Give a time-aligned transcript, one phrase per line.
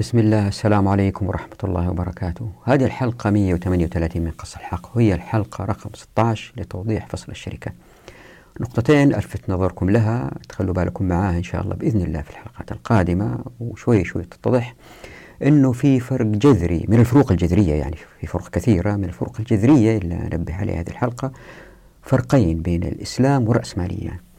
[0.00, 2.48] بسم الله السلام عليكم ورحمة الله وبركاته.
[2.64, 4.96] هذه الحلقة 138 من قص الحق.
[4.96, 7.72] وهي الحلقة رقم 16 لتوضيح فصل الشركة.
[8.60, 13.44] نقطتين ألفت نظركم لها تخلوا بالكم معاها إن شاء الله بإذن الله في الحلقات القادمة
[13.60, 14.74] وشوي شوي تتضح
[15.42, 20.14] أنه في فرق جذري من الفروق الجذرية يعني في فروق كثيرة من الفروق الجذرية اللي
[20.14, 21.32] أنبه عليها هذه الحلقة
[22.02, 24.29] فرقين بين الإسلام والرأسمالية.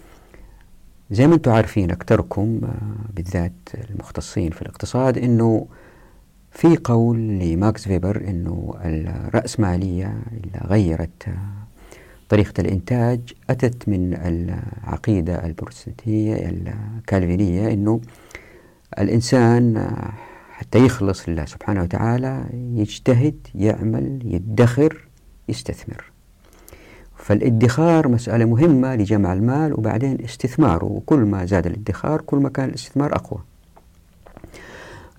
[1.11, 3.53] زي ما أنتم عارفين أكثركم آه، بالذات
[3.89, 5.67] المختصين في الاقتصاد أنه
[6.51, 11.67] في قول لماكس فيبر أنه الرأسمالية اللي غيرت آه،
[12.29, 18.01] طريقة الإنتاج أتت من العقيدة البروتستانتية الكالفينية أنه
[18.99, 20.13] الإنسان آه،
[20.51, 25.07] حتى يخلص لله سبحانه وتعالى يجتهد يعمل يدخر
[25.49, 26.10] يستثمر.
[27.21, 33.15] فالادخار مسألة مهمة لجمع المال وبعدين استثماره وكل ما زاد الادخار كل ما كان الاستثمار
[33.15, 33.39] أقوى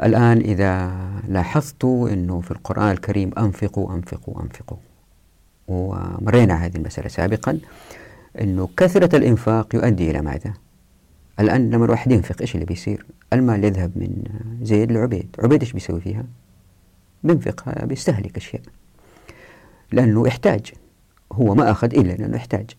[0.02, 0.92] الآن إذا
[1.28, 4.76] لاحظتوا أنه في القرآن الكريم أنفقوا أنفقوا أنفقوا
[5.68, 7.58] ومرينا هذه المسألة سابقا
[8.40, 10.52] أنه كثرة الإنفاق يؤدي إلى ماذا؟
[11.40, 14.24] الآن لما الواحد ينفق إيش اللي بيصير؟ المال يذهب من
[14.62, 16.24] زيد لعبيد عبيد إيش بيسوي فيها؟
[17.24, 18.62] بينفقها بيستهلك أشياء
[19.92, 20.72] لأنه يحتاج
[21.32, 22.70] هو ما أخذ إلا لأنه يحتاج.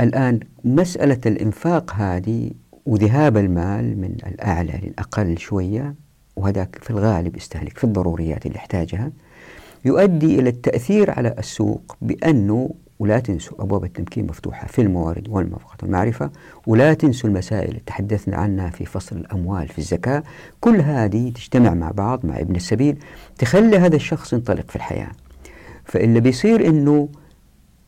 [0.00, 2.50] الآن مسألة الإنفاق هذه
[2.86, 5.94] وذهاب المال من الأعلى للأقل شوية
[6.36, 9.12] وهذاك في الغالب يستهلك في الضروريات اللي يحتاجها
[9.84, 16.30] يؤدي إلى التأثير على السوق بأنه ولا تنسوا أبواب التمكين مفتوحة في الموارد والموافقة والمعرفة
[16.66, 20.22] ولا تنسوا المسائل اللي تحدثنا عنها في فصل الأموال في الزكاة.
[20.60, 22.98] كل هذه تجتمع مع بعض مع ابن السبيل
[23.38, 25.10] تخلي هذا الشخص ينطلق في الحياة.
[25.84, 27.08] فاللي بيصير أنه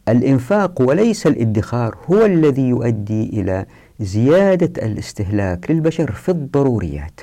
[0.08, 3.66] الإنفاق وليس الإدخار هو الذي يؤدي إلى
[4.00, 7.20] زيادة الاستهلاك للبشر في الضروريات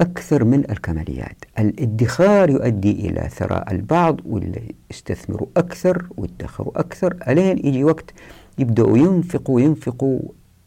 [0.00, 1.44] أكثر من الكماليات.
[1.58, 7.16] الإدخار يؤدي إلى ثراء البعض واللي يستثمروا أكثر ويدخروا أكثر.
[7.28, 8.10] ألين يجي وقت
[8.58, 10.20] يبدأوا ينفقوا ينفقوا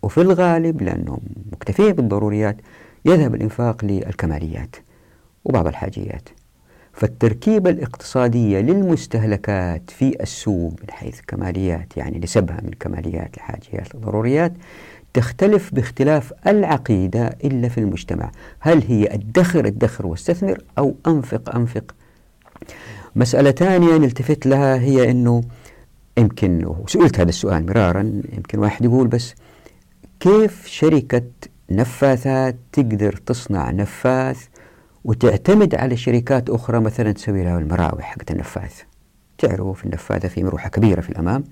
[0.03, 1.19] وفي الغالب لأنهم
[1.51, 2.57] مكتفين بالضروريات
[3.05, 4.75] يذهب الإنفاق للكماليات
[5.45, 6.29] وبعض الحاجيات.
[6.99, 14.53] فالتركيبة الاقتصادية للمستهلكات في السوق من حيث كماليات يعني نسبها من كماليات لحاجيات لضروريات
[15.13, 18.31] تختلف باختلاف العقيدة إلا في المجتمع.
[18.59, 21.95] هل هي ادخر ادخر واستثمر أو أنفق أنفق؟
[23.15, 25.41] مسألة ثانية نلتفت لها هي أنه
[26.17, 29.35] يمكن سئلت هذا السؤال مرارا يمكن واحد يقول بس
[30.19, 31.23] كيف شركة
[31.71, 34.47] نفاثات تقدر تصنع نفاث
[35.09, 38.81] وتعتمد على شركات أخرى مثلا تسوي لها المراوح حقت النفاث
[39.37, 41.43] تعرفوا في النفاثة في مروحة كبيرة في الأمام.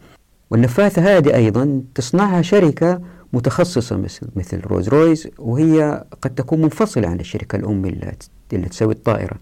[0.51, 3.01] والنفاثة هذه أيضا تصنعها شركة
[3.33, 9.37] متخصصة مثل مثل روز رويز وهي قد تكون منفصلة عن الشركة الأم اللي, تسوي الطائرة.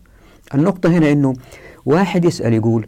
[0.54, 1.34] النقطة هنا أنه
[1.86, 2.88] واحد يسأل يقول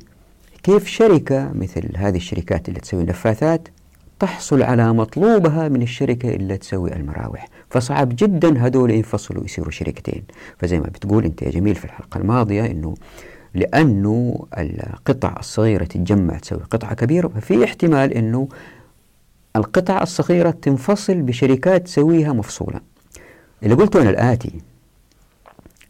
[0.63, 3.67] كيف شركة مثل هذه الشركات اللي تسوي نفاثات
[4.19, 7.47] تحصل على مطلوبها من الشركة اللي تسوي المراوح.
[7.69, 10.23] فصعب جدا هذول ينفصلوا يصيروا شركتين.
[10.57, 12.95] فزي ما بتقول أنت يا جميل في الحلقة الماضية إنه
[13.53, 18.47] لأنه القطع الصغيرة تتجمع تسوي قطعة كبيرة ففي احتمال أنه
[19.56, 22.79] القطع الصغيرة تنفصل بشركات تسويها مفصولة.
[23.63, 24.51] اللي قلته أنا الآتي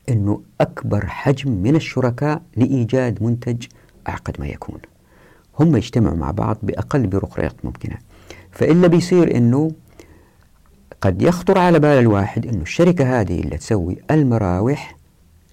[0.09, 3.65] أنه أكبر حجم من الشركاء لإيجاد منتج
[4.09, 4.79] أعقد ما يكون.
[5.59, 7.97] هم يجتمعوا مع بعض بأقل بيروقراطيات ممكنة
[8.57, 9.71] فإلا بيصير أنه
[11.01, 14.95] قد يخطر على بال الواحد أن الشركة هذه اللي تسوي المراوح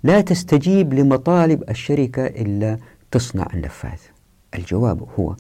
[0.02, 2.78] لا تستجيب لمطالب الشركة إلا
[3.10, 3.98] تصنع النفاذ
[4.54, 5.36] الجواب هو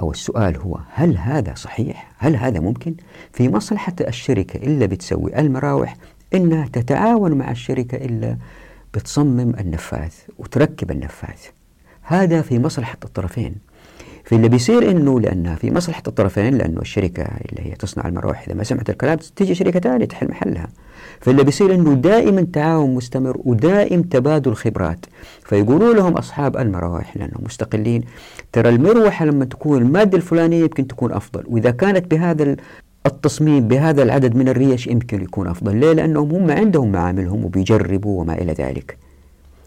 [0.00, 2.94] أو السؤال هو هل هذا صحيح؟ هل هذا ممكن؟
[3.32, 5.96] في مصلحة الشركة إلا بتسوي المراوح
[6.34, 8.36] إنها تتعاون مع الشركة إلا
[8.94, 11.38] بتصمم النفاذ وتركب النفاذ
[12.02, 13.54] هذا في مصلحة الطرفين
[14.28, 18.64] فاللي بيصير إنه لانها في مصلحة الطرفين لأنه الشركة اللي هي تصنع المراوح إذا ما
[18.64, 20.68] سمعت الكلام تيجي شركة ثانية تحل محلها.
[21.20, 25.06] فاللي بيصير إنه دائما تعاون مستمر ودائم تبادل خبرات.
[25.44, 28.02] فيقولوا لهم أصحاب المراوح لأنهم مستقلين
[28.52, 32.56] ترى المروحة لما تكون المادة الفلانية يمكن تكون أفضل وإذا كانت بهذا
[33.06, 35.76] التصميم بهذا العدد من الريش يمكن يكون أفضل.
[35.76, 39.07] ليه؟ لأنهم هم عندهم معاملهم وبيجربوا وما إلى ذلك.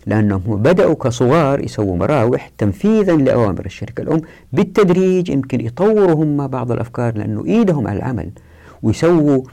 [0.05, 4.21] لأنهم بدأوا كصغار يسووا مراوح تنفيذا لأوامر الشركة الأم
[4.53, 8.31] بالتدريج يمكن يطوروا هم بعض الأفكار لأنه إيدهم على العمل
[8.83, 9.43] ويسووا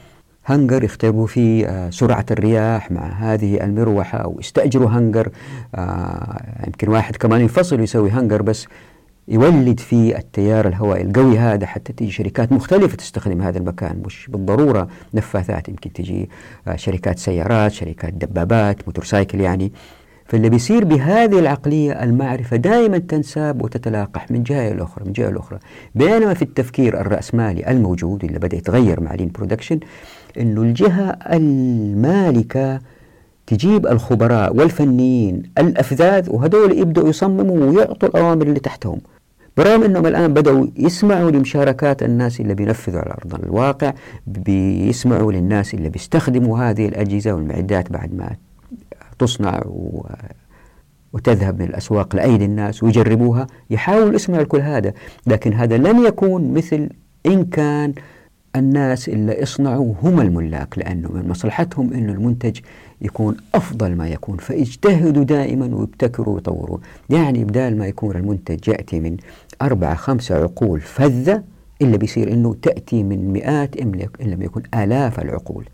[0.45, 5.29] هنجر يختبروا فيه آه، سرعة الرياح مع هذه المروحة أو يستأجروا هنجر.
[5.75, 8.67] آه، يمكن واحد كمان ينفصل ويسوي هنجر بس
[9.27, 14.01] يولد فيه التيار الهوائي القوي هذا حتى تيجي شركات مختلفة تستخدم هذا المكان.
[14.05, 16.29] مش بالضرورة نفاثات يمكن تجي
[16.67, 19.71] آه، شركات سيارات شركات دبابات motorcycle يعني.
[20.29, 25.59] فاللي بيصير بهذه العقلية المعرفة دائما تنساب وتتلاقح من جهة إلى الأخرى من جهة الأخرى
[25.95, 29.79] بينما في التفكير الرأسمالي الموجود اللي بدأ يتغير مع lean production
[30.39, 32.79] أنه الجهة المالكة
[33.47, 39.01] تجيب الخبراء والفنيين الأفذاذ وهدول يبدأوا يصمموا ويعطوا الأوامر اللي تحتهم.
[39.57, 43.93] برغم أنهم الآن بدأوا يسمعوا لمشاركات الناس اللي بينفذوا على أرض الواقع
[44.27, 48.35] بيسمعوا للناس اللي بيستخدموا هذه الأجهزة والمعدات بعد ما
[49.19, 49.61] تصنع
[51.13, 54.93] وتذهب من الأسواق لأيدي الناس ويجربوها يحاولوا يسمعوا كل هذا.
[55.27, 56.89] لكن هذا لن يكون مثل
[57.25, 57.93] إن كان
[58.55, 62.59] الناس اللي يصنعوا هم الملاك لأنه من مصلحتهم أن المنتج
[63.01, 64.37] يكون أفضل ما يكون.
[64.37, 66.77] فاجتهدوا دائما وابتكروا ويطوروا
[67.09, 69.17] يعني بدال ما يكون المنتج يأتي من
[69.61, 71.43] أربعة خمسة عقول فذة
[71.81, 75.65] إلا بيصير أنه تأتي من مئات إن لم يكن آلاف العقول.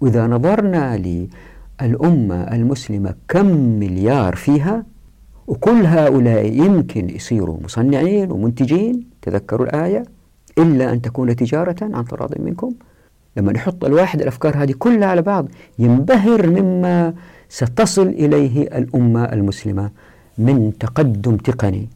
[0.00, 0.96] وإذا نظرنا
[1.82, 4.84] للأمة المسلمة كم مليار فيها؟
[5.46, 10.02] وكل هؤلاء يمكن يصيروا مصنعين ومنتجين تذكروا الآية
[10.58, 12.72] إلا أن تكون تجارة عن تراض منكم.
[13.36, 17.14] لما نحط الواحد الأفكار هذه كلها على بعض ينبهر مما
[17.48, 19.90] ستصل إليه الأمة المسلمة
[20.38, 21.88] من تقدم تقني.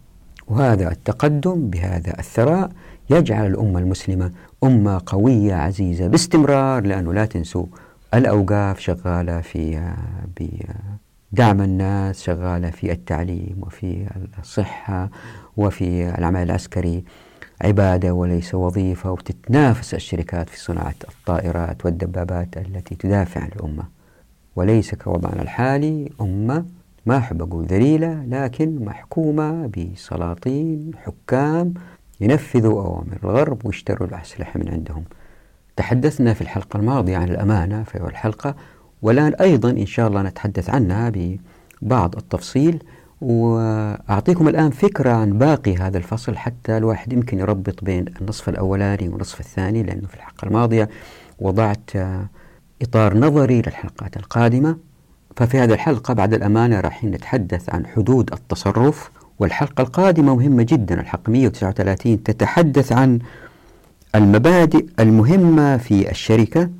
[0.48, 2.70] وهذا التقدم بهذا الثراء
[3.10, 4.30] يجعل الأمة المسلمة
[4.64, 7.66] أمة قوية عزيزة باستمرار لأنه لا تنسوا
[8.14, 9.92] الأوقاف شغالة في
[11.32, 14.06] بدعم الناس شغالة في التعليم وفي
[14.38, 15.10] الصحة
[15.56, 17.04] وفي العمل العسكري
[17.62, 23.84] عبادة وليس وظيفة وتتنافس الشركات في صناعة الطائرات والدبابات التي تدافع عن الأمة.
[24.56, 26.64] وليس كوضعنا الحالي أمة
[27.06, 31.74] ما أحب أقول ذليلة لكن محكومة بسلاطين حكام
[32.20, 35.04] ينفذوا أوامر الغرب ويشتروا الأسلحة من عندهم.
[35.80, 38.54] تحدثنا في الحلقة الماضية عن الأمانة في الحلقة
[39.02, 41.12] والآن أيضا إن شاء الله نتحدث عنها
[41.82, 42.82] ببعض التفصيل.
[43.20, 49.40] وأعطيكم الآن فكرة عن باقي هذا الفصل حتى الواحد يمكن يربط بين النصف الأولاني والنصف
[49.40, 50.88] الثاني لأنه في الحلقة الماضية
[51.38, 51.90] وضعت
[52.82, 54.76] إطار نظري للحلقات القادمة.
[55.36, 61.30] ففي هذه الحلقة بعد الأمانة راح نتحدث عن حدود التصرف والحلقة القادمة مهمة جدا الحلقة
[61.30, 63.18] 139 تتحدث عن
[64.14, 66.70] المبادئ المهمة في الشركة.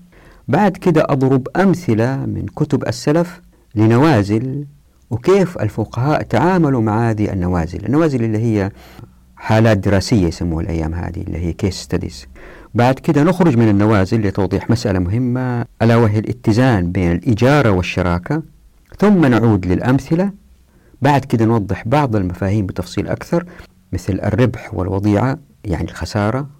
[0.49, 3.41] بعد كده أضرب أمثلة من كتب السلف
[3.75, 4.65] لنوازل
[5.11, 7.87] وكيف الفقهاء تعاملوا مع هذه النوازل.
[7.87, 8.71] النوازل اللي هي
[9.37, 12.27] حالات دراسية يسموها الأيام هذه اللي هي كيس ستديز
[12.75, 18.43] بعد كده نخرج من النوازل لتوضيح مسألة مهمة ألا وهي الاتزان بين الإجارة والشراكة.
[18.99, 20.31] ثم نعود للأمثلة.
[21.03, 23.45] بعد كده نوضح بعض المفاهيم بتفصيل أكثر
[23.93, 26.60] مثل الربح والوضيعة يعني الخسارة.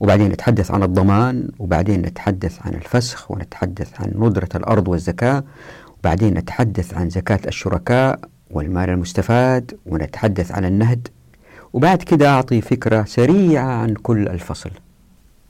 [0.00, 5.44] وبعدين نتحدث عن الضمان وبعدين نتحدث عن الفسخ ونتحدث عن ندرة الأرض والزكاة
[6.04, 11.08] بعدين نتحدث عن زكاة الشركاء والمال المستفاد ونتحدث عن النهد.
[11.72, 14.70] وبعد كده أعطي فكرة سريعة عن كل الفصل.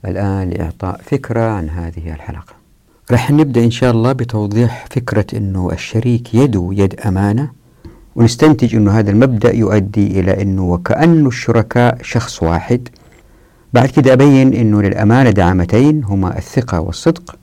[0.05, 2.53] الآن لإعطاء فكرة عن هذه الحلقة.
[3.11, 7.51] رح نبدأ إن شاء الله بتوضيح فكرة أنه الشريك يده يد أمانة
[8.15, 12.89] ونستنتج أنه هذا المبدأ يؤدي إلى أنه وكأن الشركاء شخص واحد
[13.73, 17.35] بعد كده أبين أنه للأمانة دعامتين هما الثقة والصدق.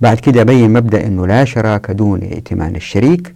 [0.00, 3.34] بعد كده أبين مبدأ أنه لا شراكة دون ائتمان الشريك.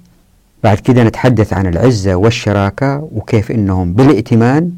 [0.64, 4.70] بعد كده نتحدث عن العزة والشراكة وكيف أنهم بالائتمان.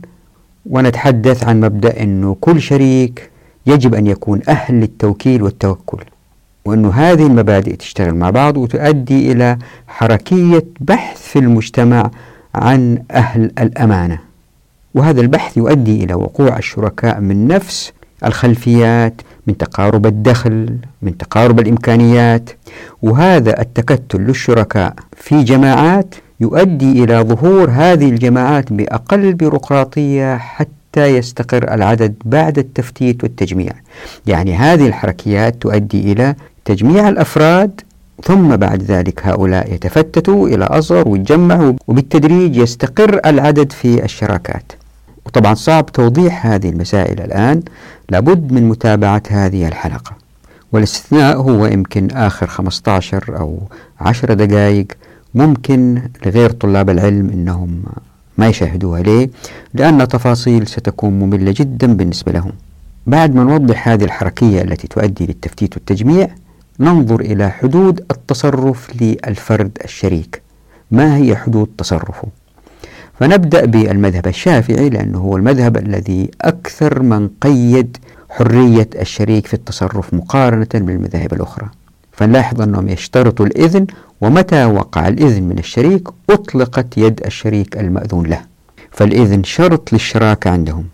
[0.66, 3.30] ونتحدث عن مبدأ أنه كل شريك
[3.66, 6.04] يجب أن يكون أهل للتوكيل والتوكل.
[6.64, 12.10] وأنه هذه المبادئ تشتغل مع بعض وتؤدي إلى حركية بحث في المجتمع
[12.54, 14.31] عن أهل الأمانة.
[14.94, 17.92] وهذا البحث يؤدي إلى وقوع الشركاء من نفس
[18.24, 19.14] الخلفيات
[19.46, 22.50] من تقارب الدخل من تقارب الإمكانيات.
[23.02, 32.14] وهذا التكتل للشركاء في جماعات يؤدي إلى ظهور هذه الجماعات بأقل بيروقراطية حتى يستقر العدد
[32.24, 33.72] بعد التفتيت والتجميع.
[34.26, 36.34] يعني هذه الحركيات تؤدي إلى
[36.64, 37.80] تجميع الأفراد
[38.24, 44.72] ثم بعد ذلك هؤلاء يتفتتوا إلى أصغر ويتجمعوا وبالتدريج يستقر العدد في الشراكات.
[45.32, 47.62] وطبعا صعب توضيح هذه المسائل الآن.
[48.10, 50.12] لابد من متابعة هذه الحلقة.
[50.72, 53.58] والاستثناء هو يمكن آخر 15 أو
[54.00, 54.86] 10 دقائق.
[55.34, 57.82] ممكن لغير طلاب العلم أنهم
[58.38, 59.30] ما يشاهدوها ليه؟
[59.74, 62.52] لأن تفاصيل ستكون مملة جدا بالنسبة لهم.
[63.06, 66.28] بعد ما نوضح هذه الحركية التي تؤدي للتفتيت والتجميع
[66.80, 70.42] ننظر إلى حدود التصرف للفرد الشريك.
[70.90, 72.28] ما هي حدود تصرفه؟
[73.20, 77.96] فنبدأ بالمذهب الشافعي لأنه هو المذهب الذي أكثر من قيد
[78.30, 81.68] حرية الشريك في التصرف مقارنة بالمذاهب الأخرى.
[82.12, 83.86] فنلاحظ أنهم يشترطوا الإذن
[84.20, 88.40] ومتى وقع الإذن من الشريك أطلقت يد الشريك المأذون له.
[88.90, 90.84] فالإذن شرط للشراكة عندهم.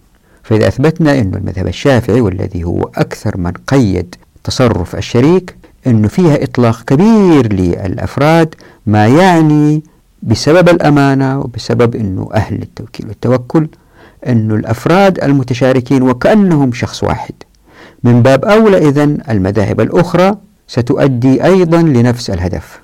[0.42, 5.56] فإذا أثبتنا أن المذهب الشافعي والذي هو أكثر من قيد تصرف الشريك
[5.86, 8.54] أنه فيها إطلاق كبير للأفراد
[8.86, 9.82] ما يعني
[10.22, 13.68] بسبب الأمانة وبسبب أنه أهل التوكيل والتوكل
[14.26, 17.34] أنه الأفراد المتشاركين وكأنهم شخص واحد.
[18.04, 20.36] من باب أولى إذن المذاهب الأخرى
[20.68, 22.80] ستؤدي أيضا لنفس الهدف.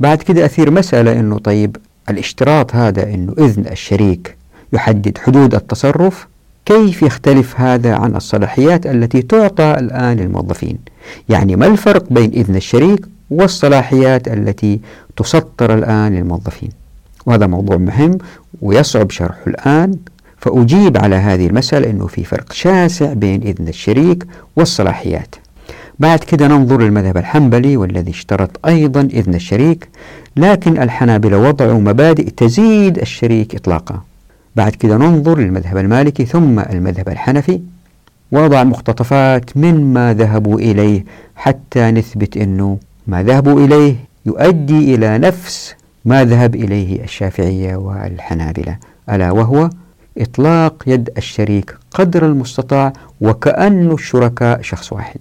[0.00, 1.76] بعد كده أثير مسألة أنه طيب
[2.10, 4.36] الاشتراط هذا أنه إذن الشريك
[4.72, 6.26] يحدد حدود التصرف
[6.66, 10.78] كيف يختلف هذا عن الصلاحيات التي تعطى الآن للموظفين؟
[11.28, 14.80] يعني ما الفرق بين إذن الشريك والصلاحيات التي
[15.16, 16.70] تسطر الآن للموظفين.
[17.26, 18.18] وهذا موضوع مهم
[18.62, 19.96] ويصعب شرحه الآن
[20.38, 24.26] فأجيب على هذه المسألة أنه في فرق شاسع بين إذن الشريك
[24.56, 25.34] والصلاحيات.
[25.98, 29.88] بعد كده ننظر للمذهب الحنبلي والذي اشترط أيضا إذن الشريك
[30.36, 34.02] لكن الحنابلة وضعوا مبادئ تزيد الشريك إطلاقا.
[34.56, 37.60] بعد كده ننظر للمذهب المالكي ثم المذهب الحنفي
[38.32, 41.04] وضع مقتطفات مما ذهبوا إليه
[41.36, 43.96] حتى نثبت أنه ما ذهبوا إليه
[44.26, 48.76] يؤدي إلى نفس ما ذهب إليه الشافعية والحنابلة
[49.10, 49.70] ألا وهو
[50.18, 55.20] إطلاق يد الشريك قدر المستطاع وكأن الشركاء شخص واحد.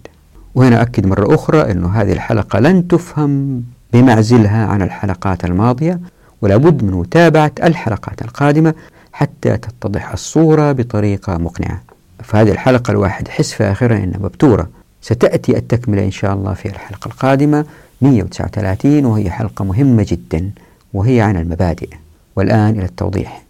[0.55, 3.63] وهنا أكد مرة أخرى أن هذه الحلقة لن تفهم
[3.93, 5.99] بمعزلها عن الحلقات الماضية
[6.41, 8.73] ولا بد من متابعة الحلقات القادمة
[9.13, 11.81] حتى تتضح الصورة بطريقة مقنعة.
[12.23, 14.69] فهذه الحلقة الواحد حس في آخرها إنها مبتورة.
[15.03, 17.65] ستأتي التكملة إن شاء الله في الحلقة القادمة
[18.01, 20.51] 139 وهي حلقة مهمة جدا
[20.93, 21.89] وهي عن المبادئ
[22.35, 23.43] والآن إلى التوضيح.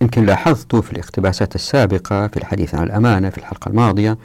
[0.00, 4.18] يمكن لاحظت في الاقتباسات السابقة في الحديث عن الأمانة في الحلقة الماضية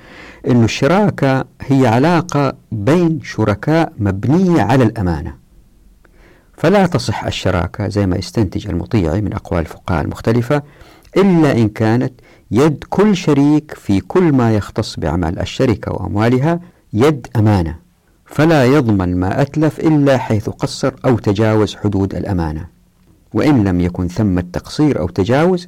[0.47, 5.33] أن الشراكة هي علاقة بين شركاء مبنية على الأمانة.
[6.57, 10.63] فلا تصح الشراكة زي ما استنتج المطيعي من أقوال الفقهاء المختلفة
[11.17, 12.13] إلا إن كانت
[12.51, 16.59] يد كل شريك في كل ما يختص بأعمال الشركة وأموالها
[16.93, 17.75] يد أمانة.
[18.25, 22.67] فلا يضمن ما أتلف إلا حيث قصر أو تجاوز حدود الأمانة.
[23.33, 25.67] وإن لم يكن ثم التقصير أو تجاوز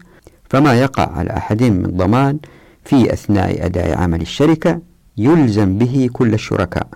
[0.49, 2.39] فما يقع على أحد من ضمان
[2.85, 4.79] في أثناء أداء عمل الشركة
[5.17, 6.87] يلزم به كل الشركاء.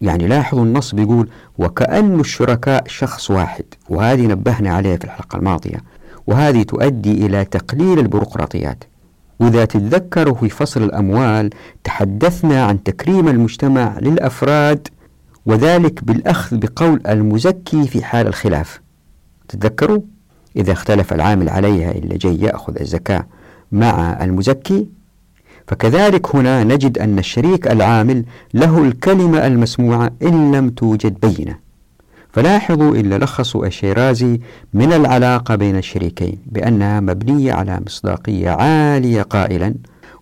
[0.00, 1.28] يعني لاحظوا النص بيقول
[1.58, 5.78] وكأن الشركاء شخص واحد وهذه نبهنا عليها في الحلقة الماضية.
[6.26, 8.84] وهذه تؤدي إلى تقليل البيروقراطيات.
[9.40, 11.50] وإذا تتذكروا في فصل الأموال
[11.84, 14.88] تحدثنا عن تكريم المجتمع للأفراد
[15.46, 18.80] وذلك بالأخذ بقول المزكي في حال الخلاف.
[19.48, 20.00] تتذكروا؟
[20.56, 23.26] إذا اختلف العامل عليها اللي جاي يأخذ الزكاة
[23.72, 24.86] مع المزكي.
[25.66, 28.24] فكذلك هنا نجد أن الشريك العامل
[28.54, 31.63] له الكلمة المسموعة إن لم توجد بينة.
[32.34, 34.40] فلاحظوا إلا لخصوا الشيرازي
[34.74, 39.74] من العلاقة بين الشريكين بأنها مبنية على مصداقية عالية قائلا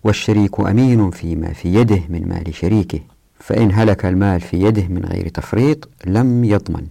[0.03, 2.99] والشريك أمين فيما في يده من مال شريكه
[3.39, 6.85] فإن هلك المال في يده من غير تفريط لم يضمن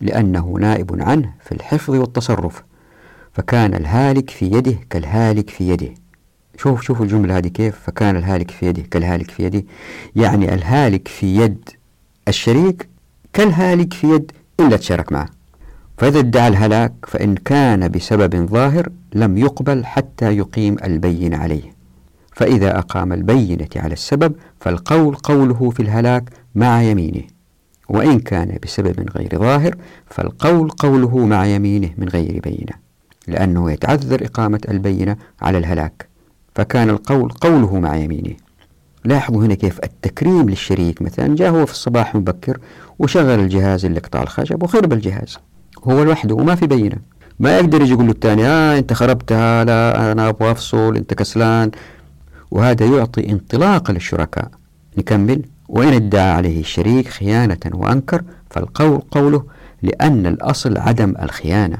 [0.00, 2.62] لأنه نائب عنه في الحفظ والتصرف
[3.32, 5.94] فكان الهالك في يده كالهالك في يده.
[6.56, 9.64] شوف شوف الجملة هذه كيف فكان الهالك في يده كالهالك في يده
[10.16, 11.68] يعني الهالك في يد
[12.28, 12.88] الشريك
[13.32, 15.28] كالهالك في يد إلا تشارك معه.
[15.98, 21.72] فإذا ادعى الهلاك فإن كان بسبب ظاهر لم يقبل حتى يقيم البين عليه.
[22.32, 27.22] فإذا أقام البينة على السبب فالقول قوله في الهلاك مع يمينه.
[27.88, 32.72] وإن كان بسبب غير ظاهر فالقول قوله مع يمينه من غير بينة.
[33.28, 36.08] لأنه يتعذر إقامة البينة على الهلاك.
[36.54, 38.34] فكان القول قوله مع يمينه.
[39.04, 42.58] لاحظوا هنا كيف التكريم للشريك مثلا جاء هو في الصباح مبكر
[42.98, 45.38] وشغل الجهاز اللي قطع الخشب وخرب الجهاز.
[45.84, 46.96] هو لوحده وما في بينة.
[47.40, 51.70] ما يقدر يجي يقول له الثاني آه أنت خربتها لا أنا أبغى أفصل أنت كسلان.
[52.50, 54.50] وهذا يعطي انطلاق للشركاء.
[54.98, 55.42] نكمل.
[55.68, 59.44] وإن ادعى عليه الشريك خيانة وأنكر فالقول قوله
[59.82, 61.78] لأن الأصل عدم الخيانة.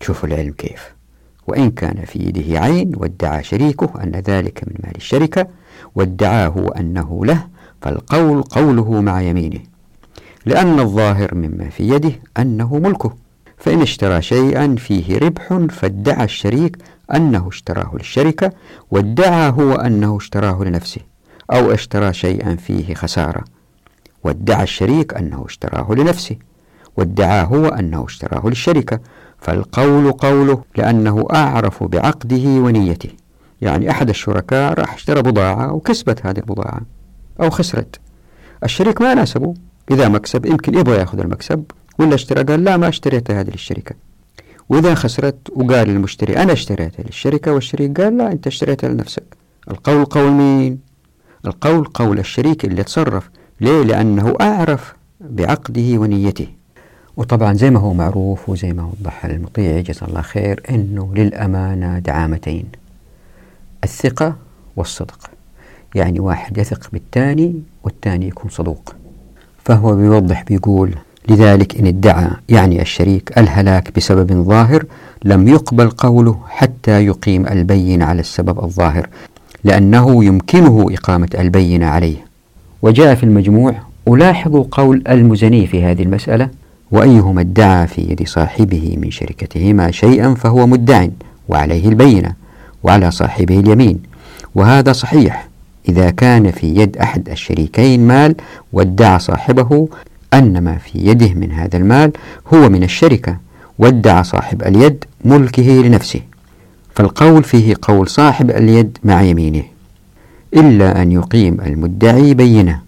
[0.00, 0.94] شوفوا العلم كيف.
[1.46, 5.46] وإن كان في يده عين وادعى شريكه أن ذلك من مال الشركة
[5.94, 7.46] وادعاه أنه له
[7.82, 9.60] فالقول قوله مع يمينه
[10.46, 13.12] لأن الظاهر مما في يده أنه ملكه.
[13.58, 16.78] فإن اشترى شيئا فيه ربح فادعى الشريك
[17.14, 18.52] أنه اشتراه للشركة
[18.90, 21.00] وادعى هو أنه اشتراه لنفسه
[21.52, 23.44] أو اشترى شيئا فيه خسارة.
[24.24, 26.36] وادعى الشريك أنه اشتراه لنفسه
[26.96, 29.00] وادعاه هو أنه اشتراه للشركة.
[29.38, 33.10] فالقول قوله لأنه أعرف بعقده ونيته.
[33.62, 36.80] يعني أحد الشركاء راح اشترى بضاعة وكسبت هذه البضاعة
[37.40, 38.00] أو خسرت.
[38.64, 39.54] الشريك ما ناسبه.
[39.90, 41.64] إذا مكسب يمكن يبغى يأخذ المكسب
[41.98, 43.94] ولا اشترى؟ قال لا ما اشتريت هذه للشركة.
[44.68, 49.36] وإذا خسرت وقال للمشتري أنا اشتريتها للشركة والشريك قال لا أنت اشتريتها لنفسك.
[49.70, 50.78] القول قول مين؟
[51.46, 53.30] القول قول الشريك اللي تصرف
[53.60, 56.48] ليه؟ لأنه أعرف بعقده ونيته.
[57.16, 62.64] وطبعا زي ما هو معروف وزي ما وضح المطيع جزاه الله خير أنه للأمانة دعامتين.
[63.84, 64.36] الثقة
[64.76, 65.30] والصدق.
[65.94, 68.94] يعني واحد يثق بالثاني والثاني يكون صدوق.
[69.64, 70.94] فهو بيوضح بيقول
[71.28, 74.84] لذلك إن ادعى يعني الشريك الهلاك بسبب ظاهر
[75.24, 79.08] لم يقبل قوله حتى يقيم البين على السبب الظاهر
[79.64, 82.16] لأنه يمكنه إقامة البينة عليه.
[82.82, 83.74] وجاء في المجموع
[84.08, 86.48] ألاحظ قول المزني في هذه المسألة
[86.90, 91.06] وأيهما ادعى في يد صاحبه من شركتهما شيئا فهو مدع
[91.48, 92.34] وعليه البينة.
[92.84, 93.98] وعلى صاحبه اليمين.
[94.54, 95.48] وهذا صحيح.
[95.88, 98.34] إذا كان في يد أحد الشريكين مال
[98.72, 99.88] وادعى صاحبه
[100.34, 102.12] أن ما في يده من هذا المال
[102.54, 103.36] هو من الشركة
[103.78, 106.20] وادعى صاحب اليد ملكه لنفسه.
[106.94, 109.62] فالقول فيه قول صاحب اليد مع يمينه.
[110.54, 112.80] إلا أن يقيم المدعي بينة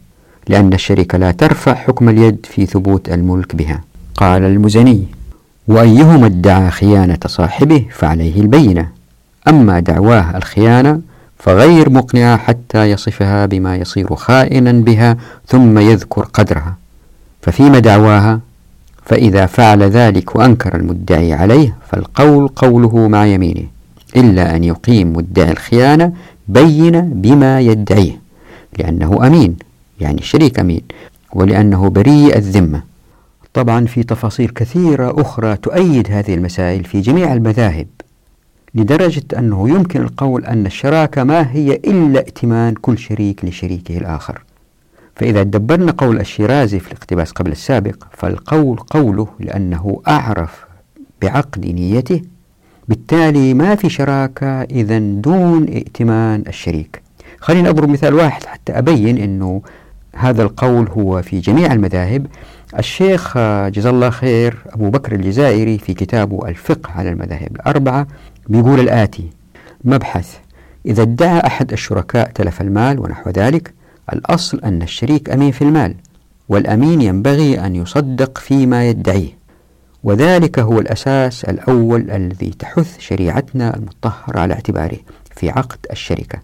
[0.48, 3.80] لأن الشركة لا ترفع حكم اليد في ثبوت الملك بها.
[4.14, 5.06] قال المزني
[5.68, 8.95] وأيهما ادعى خيانة صاحبه فعليه البينة؟
[9.48, 11.00] أما دعواه الخيانة
[11.38, 16.76] فغير مقنعة حتى يصفها بما يصير خائنا بها ثم يذكر قدرها.
[17.42, 18.40] ففيما دعواها؟
[19.04, 23.64] فإذا فعل ذلك وأنكر المدعي عليه فالقول قوله مع يمينه
[24.16, 26.12] إلا أن يقيم مدعي الخيانة
[26.48, 28.20] بين بما يدعيه
[28.78, 29.56] لأنه أمين
[30.00, 30.82] يعني الشريك أمين
[31.32, 32.82] ولأنه بريء الذمة.
[33.54, 37.86] طبعا في تفاصيل كثيرة أخرى تؤيد هذه المسائل في جميع المذاهب.
[38.76, 44.42] لدرجة أنه يمكن القول أن الشراكة ما هي إلا ائتمان كل شريك لشريكه الآخر.
[45.16, 50.66] فإذا دبرنا قول الشيرازي في الاقتباس قبل السابق فالقول قوله لأنه أعرف
[51.22, 52.22] بعقد نيته
[52.88, 57.02] بالتالي ما في شراكة إذا دون ائتمان الشريك.
[57.40, 59.62] خلينا أضرب مثال واحد حتى أبين أنه
[60.16, 62.26] هذا القول هو في جميع المذاهب.
[62.78, 68.06] الشيخ جزا الله خير أبو بكر الجزائري في كتابه الفقه على المذاهب الأربعة
[68.48, 69.30] بيقول الآتي
[69.84, 70.36] مبحث.
[70.86, 73.74] إذا ادعى أحد الشركاء تلف المال ونحو ذلك
[74.12, 75.94] الأصل أن الشريك أمين في المال
[76.48, 79.36] والأمين ينبغي أن يصدق فيما يدعيه.
[80.04, 84.98] وذلك هو الأساس الأول الذي تحث شريعتنا المطهرة على اعتباره
[85.36, 86.38] في عقد الشركة.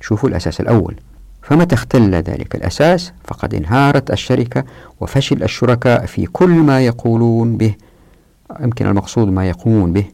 [0.00, 0.94] شوفوا الأساس الأول.
[1.42, 4.64] فمتى اختل ذلك الأساس؟ فقد انهارت الشركة
[5.00, 7.74] وفشل الشركاء في كل ما يقولون به
[8.60, 10.04] يمكن المقصود ما يقومون به.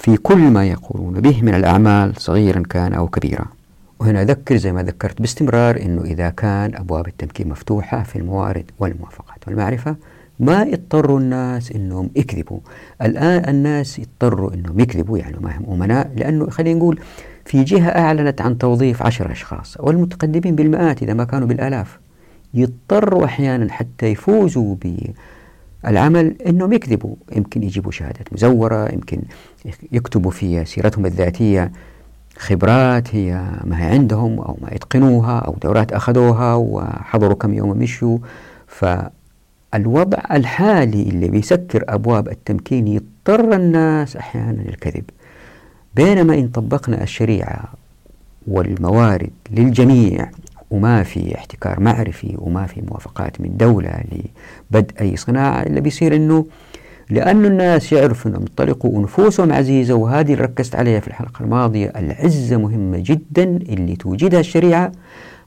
[0.00, 3.46] في كل ما يقولون به من الأعمال صغيرا كان أو كبيرا.
[3.98, 9.48] وهنا أذكر زي ما ذكرت باستمرار أنه إذا كان أبواب التمكين مفتوحة في الموارد والموافقات
[9.48, 9.96] والمعرفة
[10.38, 12.60] ما يضطروا الناس إنهم يكذبوا.
[13.02, 17.00] الآن الناس يضطروا إنهم يكذبوا يعني ما هم أمناء لأنه خلينا نقول
[17.44, 21.98] في جهة أعلنت عن توظيف عشر أشخاص والمتقدمين بالمئات إذا ما كانوا بالآلاف.
[22.54, 24.76] يضطروا أحيانا حتى يفوزوا
[25.84, 27.14] بالعمل إنهم يكذبوا.
[27.36, 29.22] يمكن يجيبوا شهادات مزورة يمكن
[29.92, 31.72] يكتبوا في سيرتهم الذاتية
[32.38, 33.32] خبرات هي
[33.64, 38.18] ما هي عندهم أو ما يتقنوها أو دورات أخذوها وحضروا كم يوم مشوا
[38.66, 45.04] فالوضع الحالي اللي بيسكر أبواب التمكين يضطر الناس أحيانا للكذب.
[45.96, 47.64] بينما إن طبقنا الشريعة
[48.46, 50.30] والموارد للجميع
[50.70, 54.02] وما في احتكار معرفي وما في موافقات من دولة
[54.70, 56.46] لبدء أي صناعة اللي بيصير أنه
[57.10, 61.92] لأن الناس يعرفوا أنهم ينطلقوا ونفوسهم عزيزة وهذه اللي ركزت عليها في الحلقة الماضية.
[61.96, 64.92] العزة مهمة جدا اللي توجدها الشريعة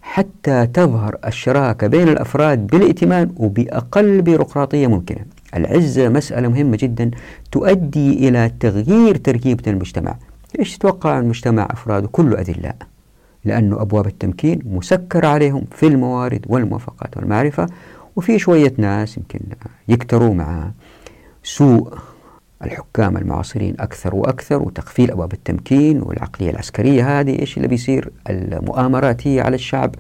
[0.02, 5.26] حتى تظهر الشراكة بين الأفراد بالائتمان وبأقل بيروقراطية ممكنة.
[5.56, 7.12] العزة مسألة مهمة جدا
[7.52, 10.16] تؤدي إلى تغيير تركيبة المجتمع.
[10.60, 12.76] إيش تتوقع المجتمع أفراده كله أذلاء
[13.46, 17.68] لأنه أبواب التمكين مسكرة عليهم في الموارد والموافقات والمعرفة
[18.16, 19.40] وفي شوية ناس يمكن
[19.88, 20.72] يكتروا مع
[21.44, 21.98] سوء
[22.64, 29.42] الحكام المعاصرين أكثر وأكثر وتقفيل أبواب التمكين والعقلية العسكرية هذه إيش اللي بيصير؟ المؤامرات هي
[29.42, 29.96] على الشعب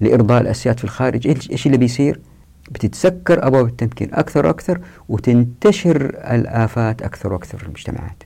[0.00, 2.20] لإرضاء الأسياد في الخارج إيش اللي بيصير؟
[2.70, 8.22] بتتسكر أبواب التمكين أكثر وأكثر وتنتشر الآفات أكثر وأكثر في المجتمعات.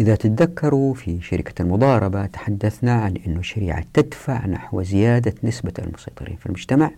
[0.00, 6.46] إذا تتذكروا في شركة المضاربة تحدثنا عن أن الشريعة تدفع نحو زيادة نسبة المسيطرين في
[6.46, 6.90] المجتمع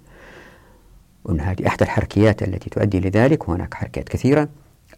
[1.24, 4.48] وأن هذه أحد الحركيات التي تؤدي لذلك وهناك حركات كثيرة.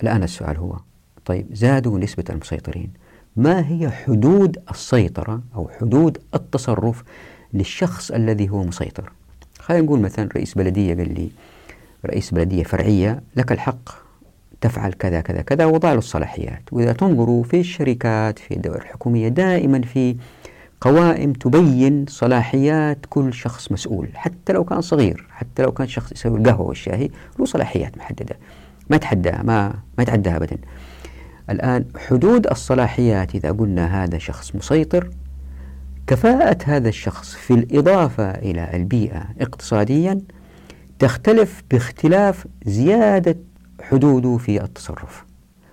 [0.05, 0.77] الآن السؤال هو
[1.25, 2.91] طيب زادوا نسبة المسيطرين.
[3.37, 7.05] ما هي حدود السيطرة أو حدود التصرف
[7.53, 9.13] للشخص الذي هو مسيطر؟
[9.59, 11.31] خلينا نقول مثلا رئيس بلدية قال لي
[12.07, 13.89] رئيس بلدية فرعية لك الحق
[14.61, 16.63] تفعل كذا كذا كذا وضع له الصلاحيات.
[16.73, 20.17] وإذا تنظروا في الشركات في الدول الحكومية دائما في
[20.81, 26.39] قوائم تبين صلاحيات كل شخص مسؤول حتى لو كان صغير حتى لو كان شخص يسوي
[26.39, 28.37] القهوة والشاهي له صلاحيات محددة.
[28.91, 30.57] ما يتحداها ما ما يتعداها أبدا.
[31.51, 35.11] الآن حدود الصلاحيات إذا قلنا هذا شخص مسيطر
[36.07, 40.21] كفاءة هذا الشخص في الإضافة إلى البيئة اقتصاديا
[40.99, 43.37] تختلف باختلاف زيادة
[43.83, 45.25] حدوده في التصرف.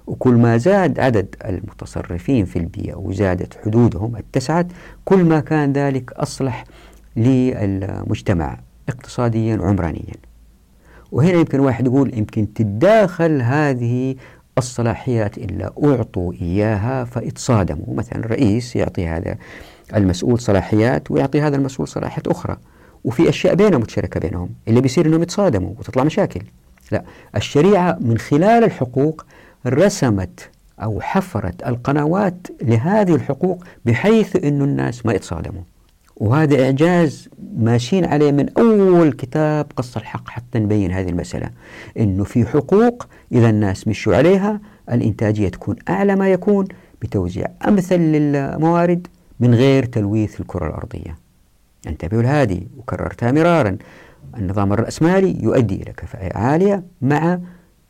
[0.08, 4.68] وكل ما زاد عدد المتصرفين في البيئة وزادت حدودهم اتسعت
[5.06, 6.64] كل ما كان ذلك أصلح
[7.16, 10.31] للمجتمع اقتصاديا وعمرانيا.
[11.12, 14.16] وهنا يمكن واحد يقول يمكن تتداخل هذه
[14.58, 17.96] الصلاحيات إلا أعطوا إياها فإتصادموا.
[17.96, 19.36] مثلا الرئيس يعطي هذا
[19.96, 22.58] المسؤول صلاحيات ويعطي هذا المسؤول صلاحيات أخرى.
[23.04, 24.50] وفي أشياء بينهم متشاركة بينهم.
[24.68, 26.42] اللي بيصير أنهم يتصادموا وتطلع مشاكل.
[26.92, 27.04] لا
[27.36, 29.26] الشريعة من خلال الحقوق
[29.68, 30.50] رسمت
[30.84, 35.62] أو حفرت القنوات لهذه الحقوق بحيث أن الناس ما يتصادموا.
[36.22, 41.50] وهذا إعجاز ماشيين عليه من أول كتاب قص الحق حتى نبين هذه المسألة.
[42.00, 44.60] أنه في حقوق إذا الناس مشوا عليها
[44.92, 46.68] الإنتاجية تكون أعلى ما يكون
[47.02, 49.08] بتوزيع أمثل للموارد
[49.40, 51.18] من غير تلويث الكرة الأرضية.
[51.88, 53.78] انتبهوا لهذه وكررتها مرارا.
[54.38, 57.40] النظام الرأسمالي يؤدي إلى كفاءة عالية مع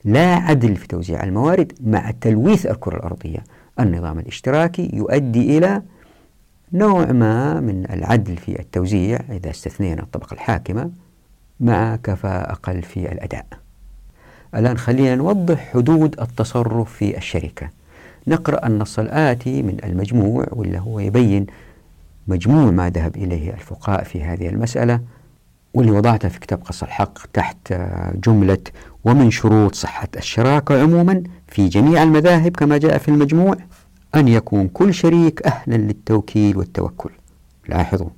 [0.06, 3.44] لا عدل في توزيع الموارد مع تلويث الكرة الأرضية.
[3.80, 5.82] النظام الاشتراكي يؤدي إلى
[6.74, 10.92] نوع ما من العدل في التوزيع إذا استثنينا الطبقة الحاكمة
[11.60, 13.46] مع كفاءة أقل في الأداء.
[14.56, 17.70] الآن خلينا نوضح حدود التصرف في الشركة.
[18.28, 21.46] نقرأ النص الآتي من المجموع واللي هو يبين
[22.28, 25.00] مجموع ما ذهب إليه الفقهاء في هذه المسألة
[25.74, 27.74] واللي وضعتها في كتاب قص الحق تحت
[28.16, 28.58] جملة
[29.04, 33.58] ومن شروط صحة الشراكة عموما في جميع المذاهب كما جاء في المجموع.
[34.16, 37.10] أن يكون كل شريك أهلا للتوكيل والتوكل.
[37.70, 38.10] لاحظوا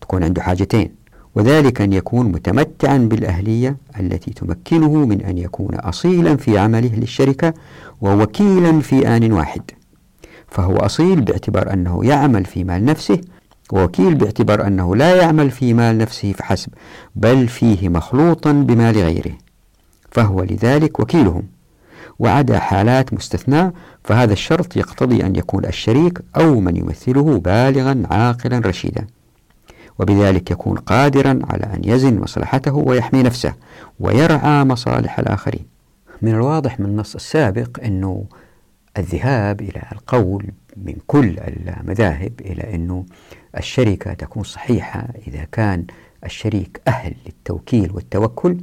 [0.00, 0.94] تكون عنده حاجتين
[1.34, 7.54] وذلك أن يكون متمتعا بالأهلية التي تمكنه من أن يكون أصيلا في عمله للشركة
[8.00, 9.62] ووكيلا في آن واحد.
[10.48, 13.20] فهو أصيل باعتبار أنه يعمل في مال نفسه
[13.72, 16.72] ووكيل باعتبار أنه لا يعمل في مال نفسه فحسب
[17.16, 19.32] بل فيه مخلوطا بمال غيره.
[20.10, 21.42] فهو لذلك وكيلهم.
[22.20, 23.72] وعدا حالات مستثناة
[24.04, 29.06] فهذا الشرط يقتضي أن يكون الشريك أو من يمثله بالغا عاقلا رشيدا
[29.98, 33.54] وبذلك يكون قادرا على أن يزن مصلحته ويحمي نفسه
[34.00, 35.66] ويرعى مصالح الآخرين
[36.22, 38.24] من الواضح من النص السابق أنه
[38.98, 43.04] الذهاب إلى القول من كل المذاهب إلى أنه
[43.58, 45.84] الشركة تكون صحيحة إذا كان
[46.24, 48.56] الشريك أهل للتوكيل والتوكل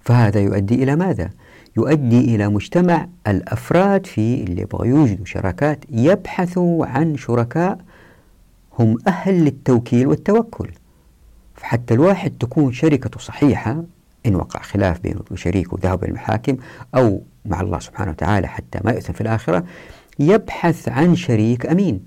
[0.00, 1.30] فهذا يؤدي إلى ماذا؟
[1.76, 7.78] يؤدي إلى مجتمع الأفراد فيه اللي يبغوا يوجدوا شراكات يبحثوا عن شركاء
[8.78, 10.70] هم أهل للتوكيل والتوكل.
[11.54, 13.82] فحتى الواحد تكون شركته صحيحة
[14.26, 16.56] إن وقع خلاف بينه وشريكه وذهب المحاكم
[16.94, 19.64] أو مع الله سبحانه وتعالى حتى ما يؤثم في الآخرة
[20.18, 22.04] يبحث عن شريك أمين.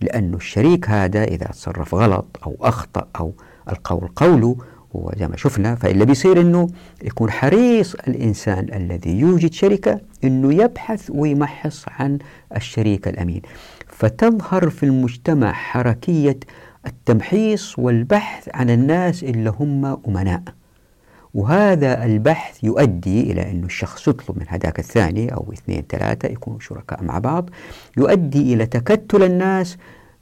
[0.00, 3.32] لأن الشريك هذا إذا تصرف غلط أو أخطأ أو
[3.68, 4.56] القول قوله
[4.96, 5.74] وزي ما شفنا.
[5.74, 6.68] فإلا بيصير أنه
[7.04, 12.18] يكون حريص الإنسان الذي يوجد شركة أنه يبحث ويمحص عن
[12.56, 13.42] الشريك الأمين.
[13.88, 16.38] فتظهر في المجتمع حركية
[16.86, 20.42] التمحيص والبحث عن الناس اللي هم أمناء.
[21.34, 27.02] وهذا البحث يؤدي إلى أن الشخص يطلب من هذاك الثاني أو اثنين ثلاثة يكونوا شركاء
[27.02, 27.50] مع بعض
[27.96, 29.76] يؤدي إلى تكتل الناس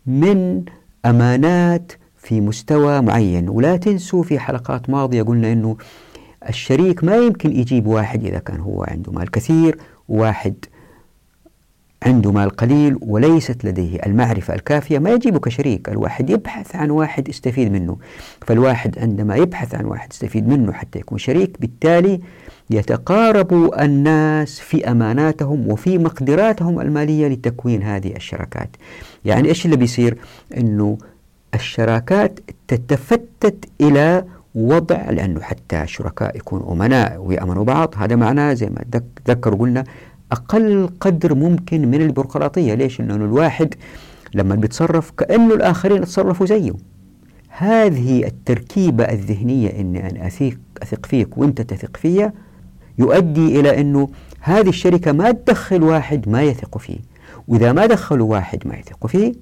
[0.07, 0.65] من
[1.07, 1.93] أمانات
[2.25, 3.49] في مستوى معين.
[3.49, 5.77] ولا تنسوا في حلقات ماضية قلنا أنه
[6.49, 10.55] الشريك ما يمكن يجيب واحد إذا كان هو عنده مال كثير وواحد
[12.03, 13.99] عنده مال قليل وليست لديه.
[14.07, 17.97] المعرفة الكافية ما يجيبه كشريك الواحد يبحث عن واحد يستفيد منه.
[18.47, 22.21] فالواحد عندما يبحث عن واحد يستفيد منه حتى يكون شريك بالتالي
[22.71, 28.77] يتقارب الناس في أماناتهم وفي مقدراتهم المالية لتكوين هذه الشراكات.
[29.25, 30.17] يعني إيش اللي بيصير؟
[30.57, 30.99] أنه
[31.55, 37.95] الشراكات تتفتت إلى وضع لأنه حتى الشركاء يكونوا أمناء ويأمنوا بعض.
[37.97, 39.85] هذا معناه زي ما ذكروا قلنا
[40.33, 42.75] أقل قدر ممكن من البيروقراطية.
[42.75, 43.75] ليش؟ لأنه الواحد
[44.35, 46.73] لما بيتصرف كأنه الآخرين تصرفوا زيه.
[47.49, 52.33] هذه التركيبة الذهنية إني أنا أثق, أثق فيك وأنت تثق فيا
[52.99, 54.09] يؤدي إلى أنه
[54.41, 56.99] هذه الشركة ما تدخل واحد ما يثق فيه.
[57.49, 59.33] وإذا ما دخلوا واحد ما يثق فيه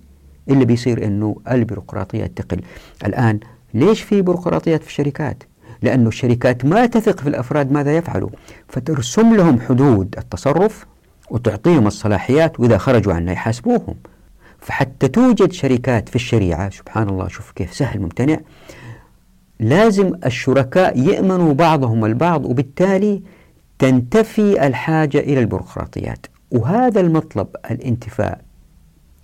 [0.48, 2.60] اللي بيصير أنه البيروقراطية تقل.
[3.06, 3.40] الآن
[3.74, 5.42] ليش في بيروقراطيات في الشركات؟
[5.82, 8.30] لأن الشركات ما تثق في الأفراد ماذا يفعلوا.
[8.68, 10.86] فترسم لهم حدود التصرف
[11.30, 13.94] وتعطيهم الصلاحيات وإذا خرجوا عنها يحاسبوهم.
[14.60, 18.38] فحتى توجد شركات في الشريعة سبحان الله شوف كيف سهل ممتنع
[19.60, 23.22] لازم الشركاء يأمنوا بعضهم البعض وبالتالي
[23.78, 26.26] تنتفي الحاجة إلى البيروقراطيات.
[26.50, 28.40] وهذا المطلب الانتفاء.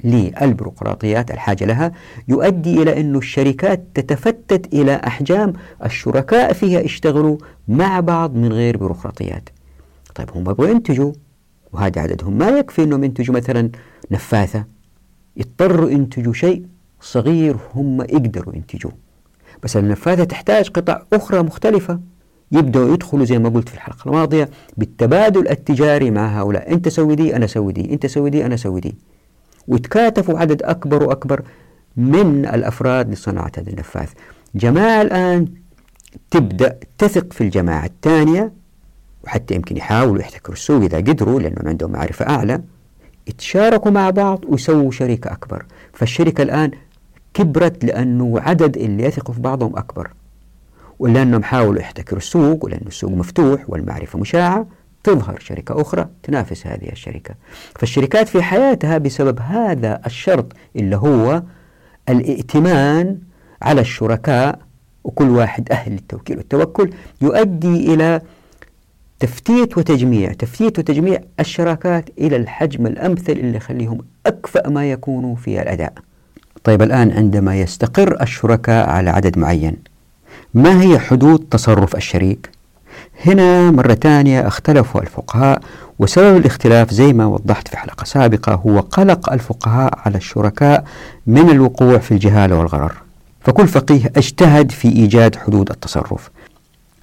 [0.04, 1.92] للبيروقراطيات الحاجة لها
[2.28, 5.52] يؤدي إلى أن الشركات تتفتت إلى أحجام
[5.84, 7.36] الشركاء فيها يشتغلوا
[7.68, 9.48] مع بعض من غير بيروقراطيات.
[10.14, 11.12] طيب هم يبغوا ينتجوا
[11.72, 13.70] وهذا عددهم ما يكفي أنهم ينتجوا مثلا
[14.10, 14.64] نفاثة.
[15.36, 16.66] يضطروا ينتجوا شيء
[17.00, 18.92] صغير هم يقدروا ينتجوه.
[19.62, 22.00] بس النفاثة تحتاج قطع أخرى مختلفة.
[22.52, 26.72] يبدأوا يدخلوا زي ما قلت في الحلقة الماضية بالتبادل التجاري مع هؤلاء.
[26.72, 28.94] أنت سوي دي أنا سوي دي أنت سوي دي أنا سوي دي.
[29.68, 31.42] وتكاتفوا عدد أكبر وأكبر
[31.96, 34.12] من الأفراد لصناعة هذا النفاث
[34.54, 35.48] جماعة الآن
[36.30, 38.52] تبدأ تثق في الجماعة الثانية
[39.24, 42.60] وحتى يمكن يحاولوا يحتكروا السوق إذا قدروا لأنهم عندهم معرفة أعلى
[43.26, 45.66] يتشاركوا مع بعض ويسووا شركة أكبر.
[45.92, 46.70] فالشركة الآن
[47.34, 50.10] كبرت لأنه عدد اللي يثقوا في بعضهم أكبر
[50.98, 54.66] ولأنهم حاولوا يحتكروا السوق ولأن السوق مفتوح والمعرفة مشاعة.
[55.08, 57.34] تظهر شركة أخرى تنافس هذه الشركة.
[57.74, 61.42] فالشركات في حياتها بسبب هذا الشرط اللي هو
[62.08, 63.18] الائتمان
[63.62, 64.58] على الشركاء
[65.04, 66.90] وكل واحد أهل للتوكيل والتوكل
[67.22, 68.20] يؤدي إلى
[69.20, 70.32] تفتيت وتجميع.
[70.32, 75.92] تفتيت وتجميع الشراكات إلى الحجم الأمثل اللي يخليهم أكفأ ما يكونوا في الأداء.
[76.64, 79.76] طيب الآن عندما يستقر الشركاء على عدد معين
[80.54, 82.57] ما هي حدود تصرف الشريك؟
[83.26, 85.60] هنا مرة ثانية اختلفوا الفقهاء
[85.98, 90.84] وسبب الاختلاف زي ما وضحت في حلقة سابقة هو قلق الفقهاء على الشركاء
[91.26, 92.92] من الوقوع في الجهالة والغرر.
[93.40, 96.30] فكل فقيه اجتهد في إيجاد حدود التصرف.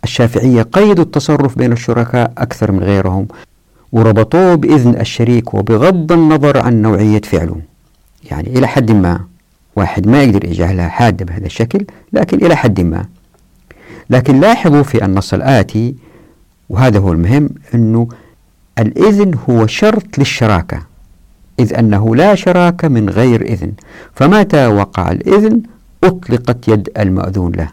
[0.04, 3.28] الشافعية قيدوا التصرف بين الشركاء أكثر من غيرهم
[3.92, 7.58] وربطوه بإذن الشريك وبغض النظر عن نوعية فعله
[8.32, 9.20] يعني إلى حد ما
[9.76, 13.06] واحد ما يقدر يجعلها حادة بهذا الشكل لكن إلى حد ما.
[14.10, 15.96] لكن لاحظوا في النص الآتي
[16.70, 18.08] وهذا هو المهم أنه
[18.80, 20.82] الإذن هو شرط للشراكة
[21.60, 23.72] إذ أنه لا شراكة من غير إذن.
[24.16, 25.62] فمتى وقع الإذن؟
[26.04, 27.70] أطلقت يد المأذون له.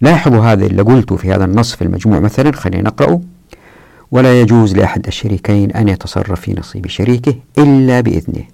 [0.00, 3.20] لاحظوا هذا اللي قلته في هذا النص في المجموع مثلا خلينا نقرأه.
[4.10, 8.44] ولا يجوز لأحد الشريكين أن يتصرف في نصيب شريكه إلا بإذنه.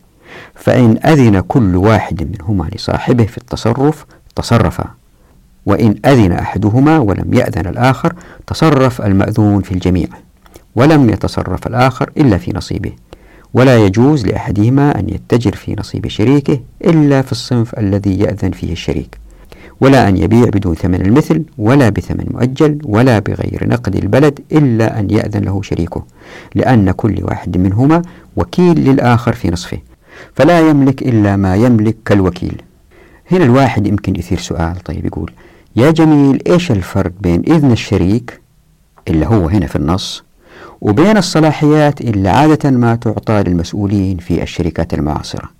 [0.54, 4.90] فإن أذن كل واحد منهما لصاحبه في التصرف تصرفا
[5.66, 8.14] وإن أذن أحدهما ولم يأذن الآخر
[8.46, 10.08] تصرف المأذون في الجميع
[10.76, 12.92] ولم يتصرف الآخر إلا في نصيبه.
[13.54, 19.18] ولا يجوز لأحدهما أن يتجر في نصيب شريكه إلا في الصنف الذي يأذن فيه الشريك.
[19.80, 25.10] ولا أن يبيع بدون ثمن المثل ولا بثمن مؤجل ولا بغير نقد البلد إلا أن
[25.10, 26.04] يأذن له شريكه
[26.54, 28.02] لأن كل واحد منهما
[28.36, 29.78] وكيل للآخر في نصفه.
[30.34, 32.62] فلا يملك إلا ما يملك كالوكيل.
[33.32, 35.30] هنا الواحد يمكن يثير سؤال طيب يقول
[35.76, 38.40] يا جميل إيش الفرق بين إذن الشريك
[39.08, 40.24] اللي هو هنا في النص
[40.80, 45.50] وبين الصلاحيات اللي عادة ما تعطى للمسؤولين في الشركات المعاصرة؟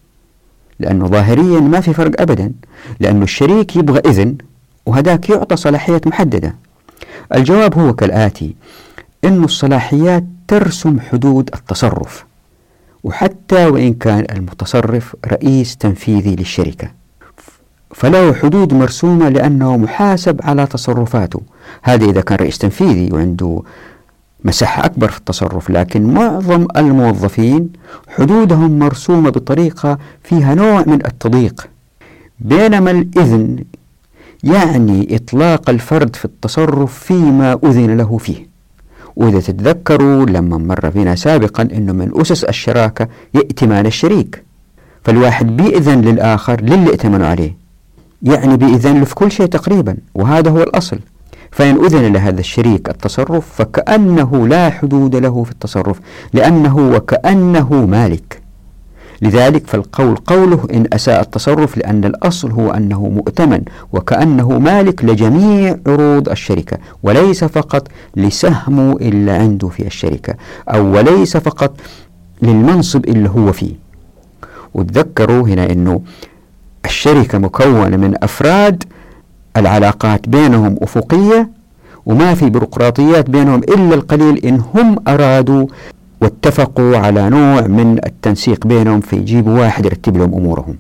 [0.81, 2.53] لأنه ظاهريا ما في فرق أبدا
[3.01, 4.37] لأنه الشريك يبغى إذن
[4.87, 6.55] وهداك يعطى صلاحيات محددة.
[7.35, 8.55] الجواب هو كالآتي
[9.25, 12.25] أن الصلاحيات ترسم حدود التصرف
[13.05, 17.02] وحتى وإن كان المتصرف رئيس تنفيذي للشركة.
[17.95, 21.41] فله حدود مرسومة لأنه محاسب على تصرفاته.
[21.83, 23.63] هذا إذا كان رئيس تنفيذي وعنده
[24.45, 27.69] مساحة أكبر في التصرف لكن معظم الموظفين
[28.09, 31.69] حدودهم مرسومة بطريقة فيها نوع من التضييق.
[32.41, 33.65] بينما الإذن
[34.45, 38.53] يعني إطلاق الفرد في التصرف فيما أذن له فيه.
[39.17, 44.45] وإذا تتذكروا لما مر بنا سابقا أنه من أسس الشراكة ائتمان الشريك.
[45.05, 47.62] فالواحد بيأذن للآخر للي ائتمنوا عليه.
[48.23, 50.99] يعني بإذن في كل شيء تقريبا وهذا هو الأصل.
[51.51, 56.01] فإن أذن لهذا الشريك التصرف فكأنه لا حدود له في التصرف
[56.33, 58.43] لأنه وكأنه مالك.
[59.23, 66.29] لذلك فالقول قوله إن أساء التصرف لأن الأصل هو أنه مؤتمن وكأنه مالك لجميع عروض
[66.29, 66.79] الشركة.
[67.03, 70.35] وليس فقط لسهمه إلا عنده في الشركة
[70.69, 71.81] أو وليس فقط
[72.43, 73.75] للمنصب اللي هو فيه.
[74.75, 76.01] وتذكروا هنا أنه
[76.85, 78.85] الشركة مكونة من أفراد
[79.57, 81.51] العلاقات بينهم أفقية
[82.07, 85.67] وما في بيروقراطيات بينهم إلا القليل إن هم أرادوا
[86.21, 90.77] واتفقوا على نوع من التنسيق بينهم في يجيبوا واحد يرتب لهم أمورهم.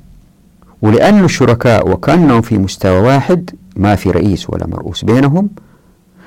[0.83, 5.49] ولأن الشركاء وكأنهم في مستوى واحد ما في رئيس ولا مرؤوس بينهم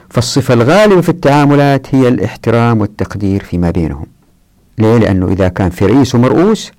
[0.10, 4.06] فالصفة الغالبة في التعاملات هي الاحترام والتقدير فيما بينهم.
[4.78, 6.72] ليه؟ لأنه إذا كان في رئيس ومرؤوس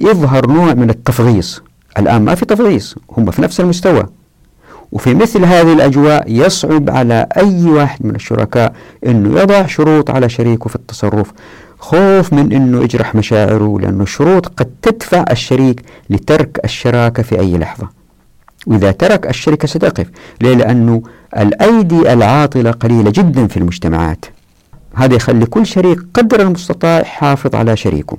[0.00, 1.62] يظهر نوع من التفضيص
[1.98, 4.06] الآن ما في تفضيص هم في نفس المستوى.
[4.92, 8.72] وفي مثل هذه الأجواء يصعب على أي واحد من الشركاء
[9.06, 11.32] أنه يضع شروط على شريكه في التصرف.
[11.78, 17.88] خوف من أنه يجرح مشاعره لأن الشروط قد تدفع الشريك لترك الشراكة في أي لحظة.
[18.66, 20.06] وإذا ترك الشركة ستقف
[20.40, 21.02] ليه؟ لأنه
[21.36, 24.24] الأيدي العاطلة قليلة جدا في المجتمعات.
[24.94, 28.18] هذا يخلي كل شريك قدر المستطاع يحافظ على شريكه.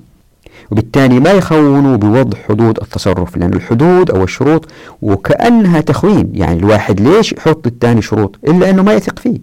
[0.71, 4.65] وبالتالي ما يخونوا بوضع حدود التصرف لأن الحدود أو الشروط
[5.01, 6.29] وكأنها تخوين.
[6.33, 9.37] يعني الواحد ليش يحط للثاني شروط؟ إلا أنه ما يثق فيه.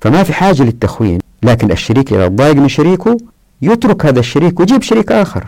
[0.00, 1.18] فما في حاجة للتخوين.
[1.42, 3.16] لكن الشريك إذا ضايق من شريكه
[3.62, 5.44] يترك هذا الشريك ويجيب شريك آخر.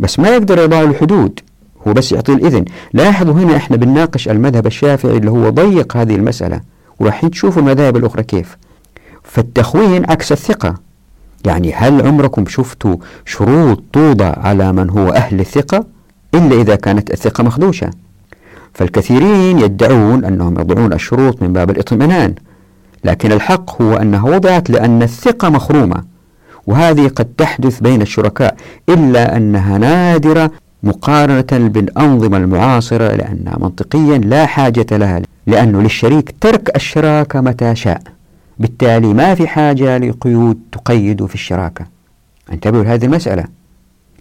[0.00, 1.40] بس ما يقدر يضع له حدود.
[1.88, 2.64] هو بس يعطي الإذن.
[2.92, 6.60] لاحظوا هنا إحنا بنناقش المذهب الشافعي اللي هو ضيق هذه المسألة.
[7.00, 8.56] وراح تشوفوا المذاهب الأخرى كيف.
[9.22, 10.85] فالتخوين عكس الثقة.
[11.46, 15.84] يعني هل عمركم شفتوا شروط توضع على من هو أهل الثقة؟
[16.34, 17.90] إلا إذا كانت الثقة مخدوشة.
[18.74, 22.34] فالكثيرين يدعون أنهم يضعون الشروط من باب الاطمئنان
[23.04, 26.04] لكن الحق هو أنها وضعت لأن الثقة مخرومة
[26.66, 28.56] وهذه قد تحدث بين الشركاء
[28.88, 30.50] إلا أنها نادرة
[30.82, 38.15] مقارنة بالأنظمة المعاصرة لأنها منطقيا لا حاجة لها لأنه للشريك ترك الشراكة متى شاء.
[38.58, 41.86] بالتالي ما في حاجة لقيود تقيد في الشراكة.
[42.52, 43.44] انتبهوا لهذه المسألة.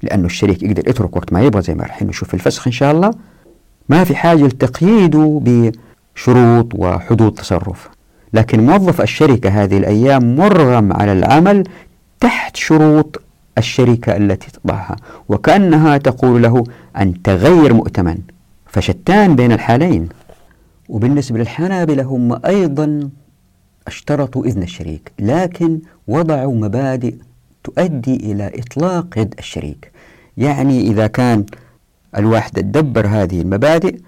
[0.03, 2.91] لأنه الشريك يقدر يترك وقت ما يبغى زي ما راح نشوف في الفسخ إن شاء
[2.91, 3.11] الله.
[3.89, 7.89] ما في حاجة لتقييده بشروط وحدود تصرف.
[8.33, 11.63] لكن موظف الشركة هذه الأيام مرغم على العمل
[12.19, 13.21] تحت شروط
[13.57, 14.95] الشركة التي تضعها.
[15.29, 16.63] وكأنها تقول له
[16.97, 18.17] أنت غير مؤتمن.
[18.67, 20.09] فشتان بين الحالين.
[20.89, 23.09] وبالنسبة للحنابلة هم أيضا
[23.87, 27.15] أشترطوا إذن الشريك لكن وضعوا مبادئ
[27.63, 29.91] تؤدي إلى إطلاق يد الشريك.
[30.37, 31.45] يعني إذا كان
[32.17, 33.99] الواحد تدبر هذه المبادئ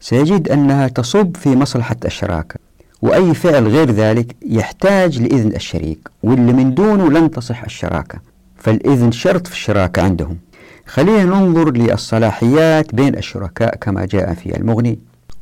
[0.00, 2.60] سيجد أنها تصب في مصلحة الشراكة.
[3.02, 8.18] وأي فعل غير ذلك يحتاج لإذن الشريك واللي من دونه لن تصح الشراكة.
[8.56, 10.38] فالإذن شرط في الشراكة عندهم.
[10.86, 14.98] خلينا ننظر للصلاحيات بين الشركاء كما جاء في المغني.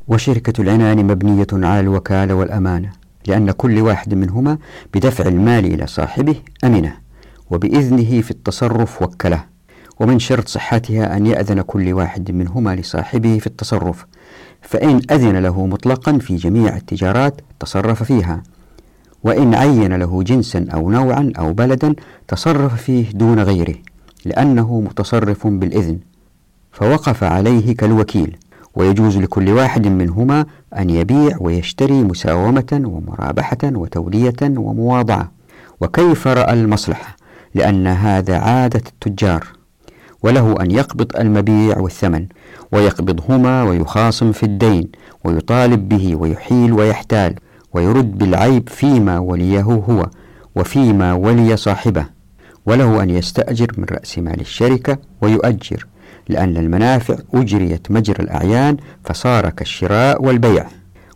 [0.07, 3.02] وشركة العنان مبنية على الوكالة والأمانة.
[3.27, 4.57] لأن كل واحد منهما
[4.93, 6.97] بدفع المال إلى صاحبه أمنة
[7.49, 9.43] وبإذنه في التصرف وكله.
[9.99, 14.05] ومن شرط صحتها أن يأذن كل واحد منهما لصاحبه في التصرف
[14.61, 18.43] فإن أذن له مطلقا في جميع التجارات تصرف فيها.
[19.23, 21.95] وإن عين له جنسا أو نوعا أو بلدا
[22.27, 23.75] تصرف فيه دون غيره
[24.25, 25.99] لأنه متصرف بالإذن
[26.71, 28.37] فوقف عليه كالوكيل.
[28.75, 30.45] ويجوز لكل واحد منهما
[30.77, 35.31] أن يبيع ويشتري مساومة ومرابحة وتولية ومواضعة.
[35.81, 37.15] وكيف رأى المصلحة
[37.55, 39.47] لأن هذا عادة التجار.
[40.23, 42.25] وله أن يقبض المبيع والثمن
[42.71, 44.89] ويقبضهما ويخاصم في الدين
[45.23, 47.35] ويطالب به ويحيل ويحتال
[47.73, 50.09] ويرد بالعيب فيما وليه هو
[50.55, 52.05] وفيما ولي صاحبه.
[52.65, 55.87] وله أن يستأجر من رأس مال الشركة ويؤجر.
[56.29, 60.65] لأن المنافع أجريت مجرى الأعيان فصار كالشراء والبيع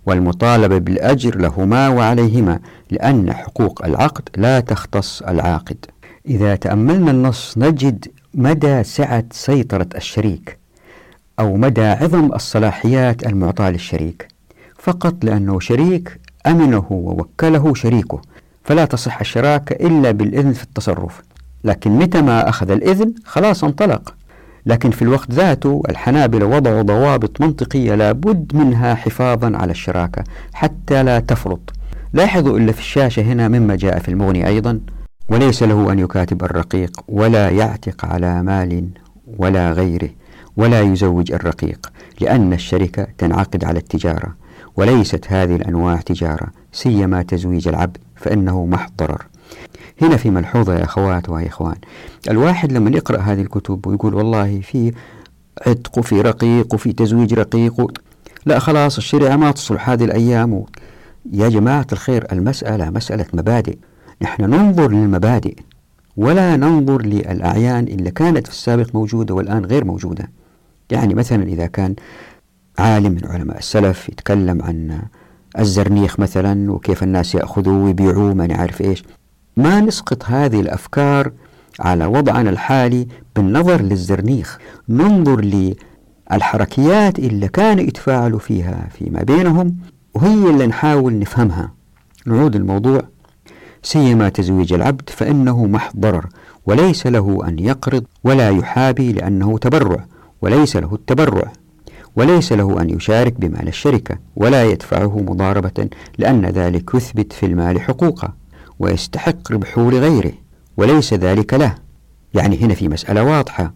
[0.06, 2.60] والمطالبة بالأجر لهما وعليهما
[2.92, 5.86] لأن حقوق العقد لا تختص العاقد.
[6.28, 10.58] إذا تأملنا النص نجد مدى سعة سيطرة الشريك
[11.40, 14.28] أو مدى عظم الصلاحيات المعطاة للشريك.
[14.80, 18.22] فقط لأنه شريك أمنه ووكله شريكه
[18.64, 21.22] فلا تصح الشراكة إلا بالإذن في التصرف.
[21.64, 24.16] لكن متى ما أخذ الإذن خلاص انطلق.
[24.68, 31.20] لكن في الوقت ذاته الحنابلة وضعوا ضوابط منطقية لابد منها حفاظا على الشراكة حتى لا
[31.20, 31.74] تفرط.
[32.14, 34.80] لاحظوا إلا في الشاشة هنا مما جاء في المغني أيضا
[35.30, 38.90] وليس له أن يكاتب الرقيق ولا يعتق على مال
[39.38, 40.10] ولا غيره
[40.58, 44.36] ولا يزوج الرقيق لأن الشركة تنعقد على التجارة
[44.76, 49.26] وليست هذه الأنواع تجارة سيما تزويج العبد فإنه محض ضرر
[50.02, 51.76] هنا في ملحوظة يا أخوات ويا إخوان
[52.30, 54.92] الواحد لما يقرأ هذه الكتب ويقول والله في
[55.68, 57.92] عتق وفي رقيق وفي تزويج رقيق.
[58.46, 60.68] لا خلاص الشريعة ما تصلح هذه الأيام و...
[61.32, 63.78] يا جماعة الخير المسألة مسألة مبادئ.
[64.22, 65.56] نحن ننظر للمبادئ
[66.18, 70.30] ولا ننظر للأعيان اللي كانت في السابق موجودة والآن غير موجودة.
[70.92, 71.96] يعني مثلا إذا كان
[72.80, 75.02] عالم من علماء السلف يتكلم عن
[75.60, 79.04] الزرنيخ مثلا وكيف الناس يأخذوه ويبيعوه ما نعرف إيش.
[79.58, 81.32] ما نسقط هذه الأفكار
[81.80, 84.58] على وضعنا الحالي بالنظر للزرنيخ
[84.90, 85.42] ننظر
[86.32, 89.78] للحركيات اللي كانوا يتفاعلوا فيها فيما بينهم
[90.14, 91.72] وهي اللي نحاول نفهمها.
[92.26, 93.02] نعود الموضوع
[93.84, 96.28] سيما تزويج العبد فإنه محض ضرر
[96.66, 100.06] وليس له أن يقرض ولا يحابي لأنه تبرع
[100.42, 101.52] وليس له التبرع
[102.16, 108.34] وليس له أن يشارك بمال الشركة ولا يدفعه مضاربة لأن ذلك يثبت في المال حقوقه.
[108.80, 110.34] ويستحق ربحه لغيره
[110.78, 111.76] وليس ذلك له.
[112.34, 113.74] يعني هنا في مسألة واضحة.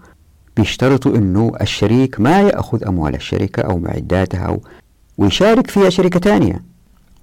[0.58, 4.62] بيشترطوا أنه الشريك ما يأخذ أموال الشركة أو معداتها أو
[5.18, 6.64] ويشارك فيها شركة ثانية.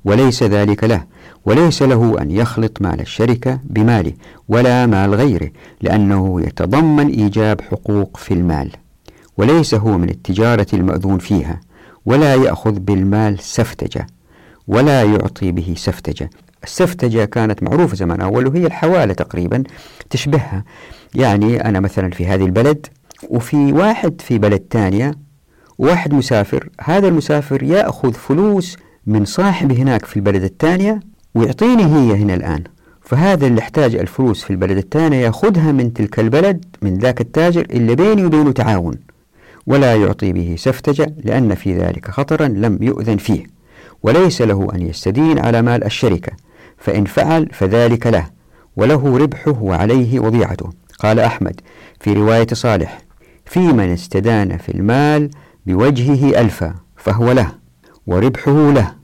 [0.05, 1.05] وليس ذلك له.
[1.45, 4.13] وليس له أن يخلط مال الشركة بماله
[4.49, 5.51] ولا مال غيره
[5.81, 8.71] لأنه يتضمن إيجاب حقوق في المال.
[9.37, 11.61] وليس هو من التجارة المأذون فيها.
[12.07, 14.07] ولا يأخذ بالمال سفتجة.
[14.69, 16.31] ولا يعطي به سفتجة.
[16.65, 19.63] السفتجة كانت معروفة زمان أول وهي الحوالة تقريبا
[20.11, 20.65] تشبهها.
[21.15, 22.87] يعني أنا مثلا في هذه البلد
[23.29, 25.15] وفي واحد في بلد ثانية
[25.79, 31.01] واحد مسافر هذا المسافر يأخذ فلوس من صاحب هناك في البلد الثانية
[31.35, 32.65] ويعطيني هي هنا الآن.
[33.03, 37.95] فهذا اللي احتاج الفلوس في البلد الثانية يأخذها من تلك البلد من ذاك التاجر اللي
[37.95, 38.95] بيني وبينه تعاون.
[39.67, 43.45] ولا يعطي به سفتجة لأن في ذلك خطرا لم يؤذن فيه.
[44.03, 46.33] وليس له أن يستدين على مال الشركة.
[46.79, 48.27] فإن فعل فذلك له
[48.77, 50.71] وله ربحه وعليه وضيعته.
[50.99, 51.61] قال أحمد
[52.01, 52.99] في رواية صالح
[53.47, 55.31] في من استدان في المال
[55.67, 57.53] بوجهه ألفا فهو له
[58.07, 58.95] وربحه له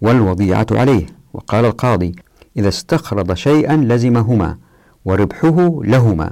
[0.00, 1.06] والوضيعة عليه.
[1.32, 2.14] وقال القاضي
[2.56, 4.58] إذا استقرض شيئا لزمهما
[5.04, 6.30] وربحه لهما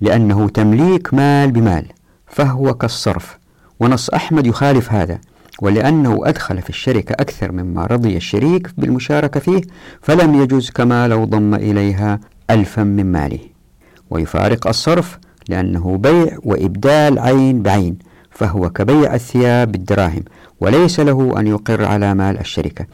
[0.00, 1.86] لأنه تمليك مال بمال
[2.26, 3.38] فهو كالصرف.
[3.80, 5.18] ونص أحمد يخالف هذا
[5.60, 9.60] ولأنه أدخل في الشركة أكثر مما رضي الشريك بالمشاركة فيه
[10.02, 13.38] فلم يجوز كما لو ضم إليها ألفا من ماله.
[14.10, 17.98] ويفارق الصرف لأنه بيع وإبدال عين بعين
[18.30, 20.22] فهو كبيع الثياب بالدراهم
[20.60, 22.86] وليس له أن يقر على مال الشركة.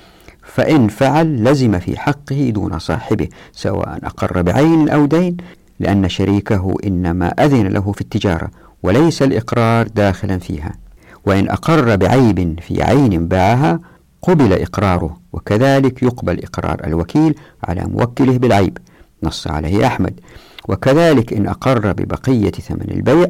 [0.43, 5.37] فإن فعل لزم في حقه دون صاحبه سواء أقر بعين أو دين
[5.81, 8.51] لأن شريكه إنما أذن له في التجارة
[8.83, 10.88] وليس الإقرار داخلا فيها.
[11.29, 13.81] وإن أقر بعيب في عين باعها
[14.23, 18.79] قبل إقراره وكذلك يقبل إقرار الوكيل على موكله بالعيب
[19.23, 20.21] نص عليه أحمد.
[20.69, 23.29] وكذلك إن أقر ببقية ثمن البيع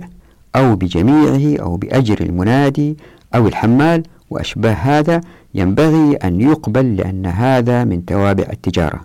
[0.56, 2.96] أو بجميعه أو بأجر المنادي
[3.34, 5.20] أو الحمال وأشباه هذا
[5.54, 9.00] ينبغي أن يقبل لأن هذا من توابع التجارة.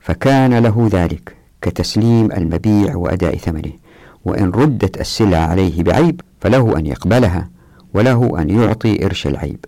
[0.00, 3.72] فكان له ذلك كتسليم المبيع وأداء ثمنه.
[4.24, 7.48] وإن ردت السلعة عليه بعيب فله أن يقبلها.
[7.94, 9.64] وله أن يعطي قرش العيب.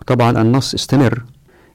[0.00, 1.22] وطبعا النص استمر.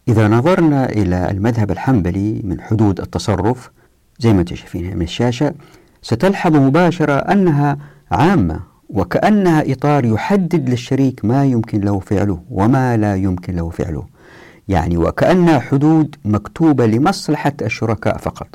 [0.07, 3.71] إذا نظرنا إلى المذهب الحنبلي من حدود التصرف
[4.19, 5.53] زي ما أنتم شايفين من الشاشة
[6.01, 7.77] ستلحظ مباشرة أنها
[8.11, 14.05] عامة وكأنها إطار يحدد للشريك ما يمكن له فعله وما لا يمكن له فعله.
[14.67, 18.47] يعني وكأنها حدود مكتوبة لمصلحة الشركاء فقط.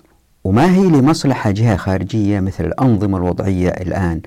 [0.45, 4.21] وما هي لمصلحة جهة خارجية مثل الأنظمة الوضعية الآن؟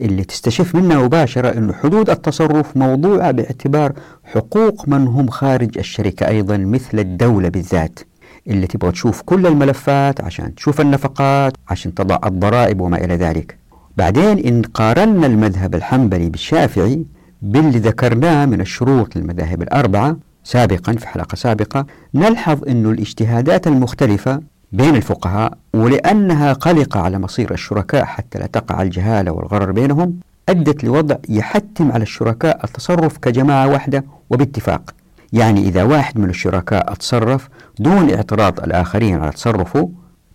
[0.00, 3.92] اللي تستشف منها مباشرة أن حدود التصرف موضوعة باعتبار
[4.24, 7.98] حقوق من هم خارج الشركة أيضا مثل الدولة بالذات.
[8.46, 13.58] اللي تبغى تشوف كل الملفات عشان تشوف النفقات عشان تضع الضرائب وما إلى ذلك.
[13.96, 17.04] بعدين إن قارنا المذهب الحنبلي بالشافعي
[17.42, 24.40] باللي ذكرناه من الشروط للمذاهب الأربعة سابقا في حلقة سابقة نلحظ أن الاجتهادات المختلفة
[24.76, 31.16] بين الفقهاء ولأنها قلقة على مصير الشركاء حتى لا تقع الجهالة والغرر بينهم أدت لوضع
[31.28, 34.94] يحتم على الشركاء التصرف كجماعة واحدة وباتفاق
[35.32, 37.48] يعني إذا واحد من الشركاء تصرف
[37.78, 39.90] دون اعتراض الآخرين على تصرفه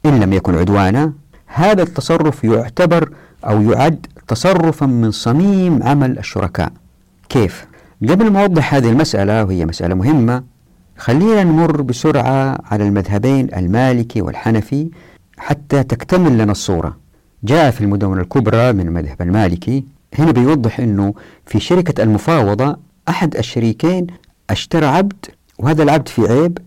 [0.06, 1.14] إن لم يكن عدوانا
[1.48, 3.10] هذا التصرف يعتبر
[3.46, 6.72] أو يعد تصرفا من صميم عمل الشركاء
[7.30, 7.66] كيف؟
[8.10, 10.44] قبل ما أوضح هذه المسألة وهي مسألة مهمة
[10.98, 14.90] خلينا نمر بسرعة على المذهبين المالكي والحنفي
[15.38, 16.98] حتى تكتمل لنا الصورة.
[17.44, 19.86] جاء في المدونة الكبرى من المذهب المالكي
[20.20, 21.14] هنا بيوضح أنه
[21.46, 22.78] في شركة المفاوضة
[23.10, 24.08] أحد الشريكين
[24.50, 25.26] أشترى عبد
[25.60, 26.58] وهذا العبد في عيب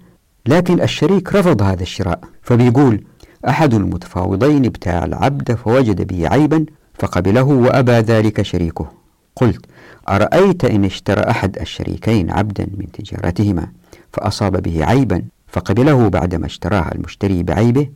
[0.46, 2.20] لكن الشريك رفض هذا الشراء.
[2.42, 3.04] فبيقول
[3.48, 6.66] أحد المتفاوضين ابتاع العبد فوجد به عيبا
[6.98, 8.88] فقبله وأبى ذلك شريكه.
[9.36, 9.66] قلت
[10.08, 13.68] أرأيت إن اشترى أحد الشريكين عبدا من تجارتهما؟
[14.14, 17.88] فأصاب به عيبا فقبله بعدما اشتراه المشتري بعيبه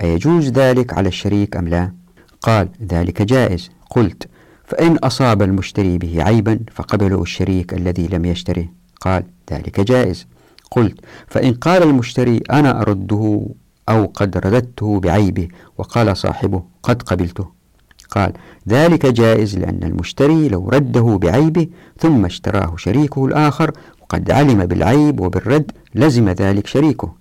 [0.00, 1.92] أيجوز ذلك على الشريك أم لا؟
[2.42, 3.70] قال ذلك جائز.
[3.90, 4.28] قلت
[4.64, 8.68] فإن أصاب المشتري به عيبا فقبله الشريك الذي لم يشتره.
[9.00, 10.26] قال ذلك جائز.
[10.70, 13.46] قلت فإن قال المشتري أنا أرده
[13.88, 15.48] أو قد رددته بعيبه
[15.78, 17.58] وقال صاحبه قد قبلته.
[18.10, 18.32] قال
[18.68, 21.66] ذلك جائز لأن المشتري لو رده بعيبه
[21.98, 23.72] ثم اشتراه شريكه الآخر
[24.08, 27.12] وقد علم بالعيب وبالرد لزم ذلك شريكه.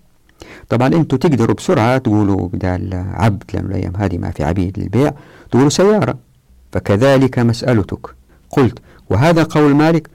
[0.69, 5.13] طبعا أنتم تقدروا بسرعة تقولوا بدال عبد لأنه الأيام هذه ما في عبيد للبيع
[5.51, 6.17] تقولوا سيارة
[6.71, 8.07] فكذلك مسألتك.
[8.49, 8.79] قلت
[9.09, 10.09] وهذا قول مالك؟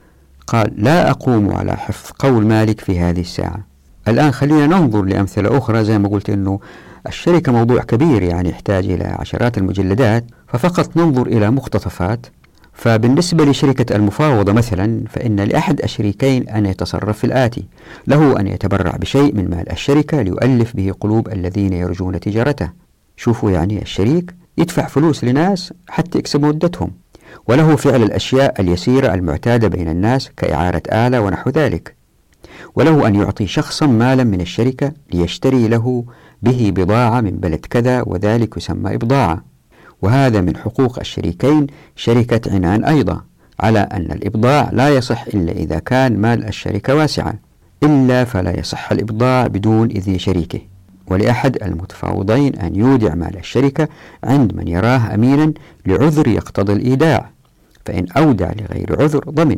[0.47, 3.59] قال لا أقوم على حفظ قول مالك في هذه الساعة.
[4.07, 6.59] الآن خلينا ننظر لأمثلة أخرى زي ما قلت أنه
[7.07, 12.25] الشركة موضوع كبير يعني يحتاج إلى عشرات المجلدات ففقط ننظر إلى مقتطفات.
[12.73, 17.65] فبالنسبة لشركة المفاوضة مثلا فإن لأحد الشريكين أن يتصرف في الآتي.
[18.07, 22.69] له أن يتبرع بشيء من مال الشركة ليؤلف به قلوب الذين يرجون تجارته.
[23.17, 26.91] شوفوا يعني الشريك يدفع فلوس لناس حتى يكسبوا مدتهم.
[27.47, 31.95] وله فعل الأشياء اليسيرة المعتادة بين الناس كإعارة آلة ونحو ذلك.
[32.75, 36.05] وله أن يعطي شخصا مالا من الشركة ليشتري له
[36.41, 39.52] به بضاعة من بلد كذا وذلك يسمى إبضاعة.
[40.03, 43.21] وهذا من حقوق الشريكين شركة عنان أيضا
[43.59, 47.33] على أن الإبضاع لا يصح إلا إذا كان مال الشركة واسعا
[47.83, 50.59] إلا فلا يصح الإبضاع بدون إذن شريكه.
[51.07, 53.87] ولأحد المتفاوضين أن يودع مال الشركة
[54.23, 55.53] عند من يراه أمينا
[55.85, 57.29] لعذر يقتضي الإيداع
[57.85, 59.57] فإن أودع لغير عذر ضمن.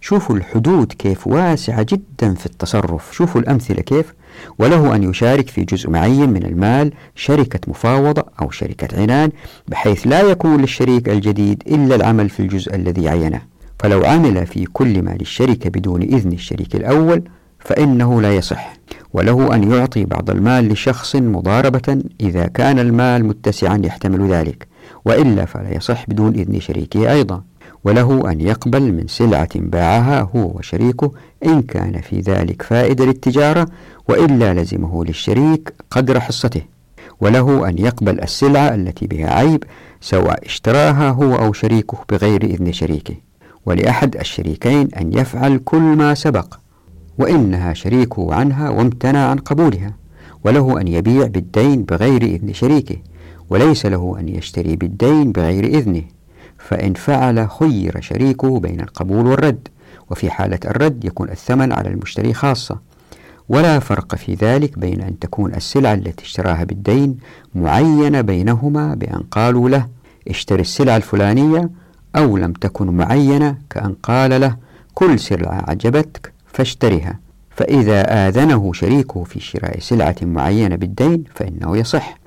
[0.00, 3.12] شوفوا الحدود كيف واسعة جدا في التصرف.
[3.12, 4.14] شوفوا الأمثلة كيف
[4.58, 9.30] وله أن يشارك في جزء معين من المال شركة مفاوضة أو شركة عنان
[9.68, 13.42] بحيث لا يكون للشريك الجديد إلا العمل في الجزء الذي عينه.
[13.78, 17.22] فلو عمل في كل مال الشركة بدون إذن الشريك الأول
[17.58, 18.72] فإنه لا يصح.
[19.12, 24.66] وله أن يعطي بعض المال لشخص مضاربة إذا كان المال متسعا يحتمل ذلك
[25.04, 27.42] وإلا فلا يصح بدون إذن شريكه أيضا.
[27.84, 31.12] وله أن يقبل من سلعة باعها هو وشريكه
[31.46, 33.66] إن كان في ذلك فائدة للتجارة
[34.08, 36.62] وإلا لزمه للشريك قدر حصته
[37.20, 39.64] وله أن يقبل السلعة التي بها عيب
[40.00, 43.14] سواء اشتراها هو أو شريكه بغير إذن شريكه
[43.66, 46.54] ولأحد الشريكين أن يفعل كل ما سبق
[47.18, 49.94] وإنها شريكه عنها وامتنع عن قبولها
[50.44, 52.96] وله أن يبيع بالدين بغير إذن شريكه
[53.50, 56.02] وليس له أن يشتري بالدين بغير إذنه
[56.58, 59.68] فإن فعل خير شريكه بين القبول والرد
[60.10, 62.78] وفي حالة الرد يكون الثمن على المشتري خاصة.
[63.52, 67.18] ولا فرق في ذلك بين أن تكون السلعة التي اشتراها بالدين
[67.54, 69.86] معينة بينهما بأن قالوا له
[70.28, 71.70] اشتري السلعة الفلانية
[72.16, 74.56] أو لم تكن معينة كأن قال له
[74.94, 77.18] كل سلعة عجبتك فاشترها
[77.50, 82.18] فإذا آذنه شريكه في شراء سلعة معينة بالدين فإنه يصح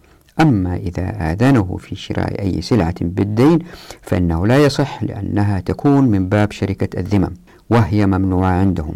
[0.42, 3.60] أما إذا آذنه في شراء أي سلعة بالدين
[4.02, 7.34] فإنه لا يصح لأنها تكون من باب شركة الذمم
[7.70, 8.96] وهي ممنوعة عندهم.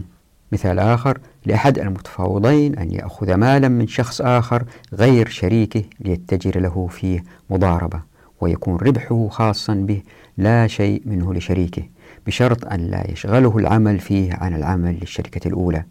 [0.51, 7.23] مثال آخر لأحد المتفاوضين أن يأخذ مالا من شخص آخر غير شريكه ليتجر له فيه
[7.49, 8.01] مضاربة
[8.41, 10.01] ويكون ربحه خاصا به
[10.37, 11.83] لا شيء منه لشريكه
[12.27, 15.83] بشرط أن لا يشغله العمل فيه عن العمل للشركة الأولى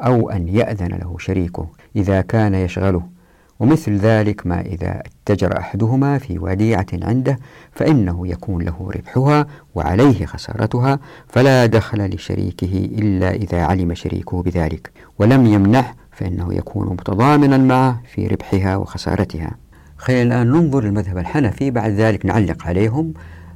[0.00, 3.02] أو أن يأذن له شريكه إذا كان يشغله.
[3.60, 7.38] ومثل ذلك ما إذا اتجر أحدهما في وديعة عنده
[7.72, 10.98] فإنه يكون له ربحها وعليه خسارتها
[11.28, 18.26] فلا دخل لشريكه إلا إذا علم شريكه بذلك ولم يمنح فإنه يكون متضامنا معه في
[18.26, 19.50] ربحها وخسارتها.
[19.96, 23.14] خلينا الآن ننظر للمذهب الحنفي بعد ذلك نعلق عليهم.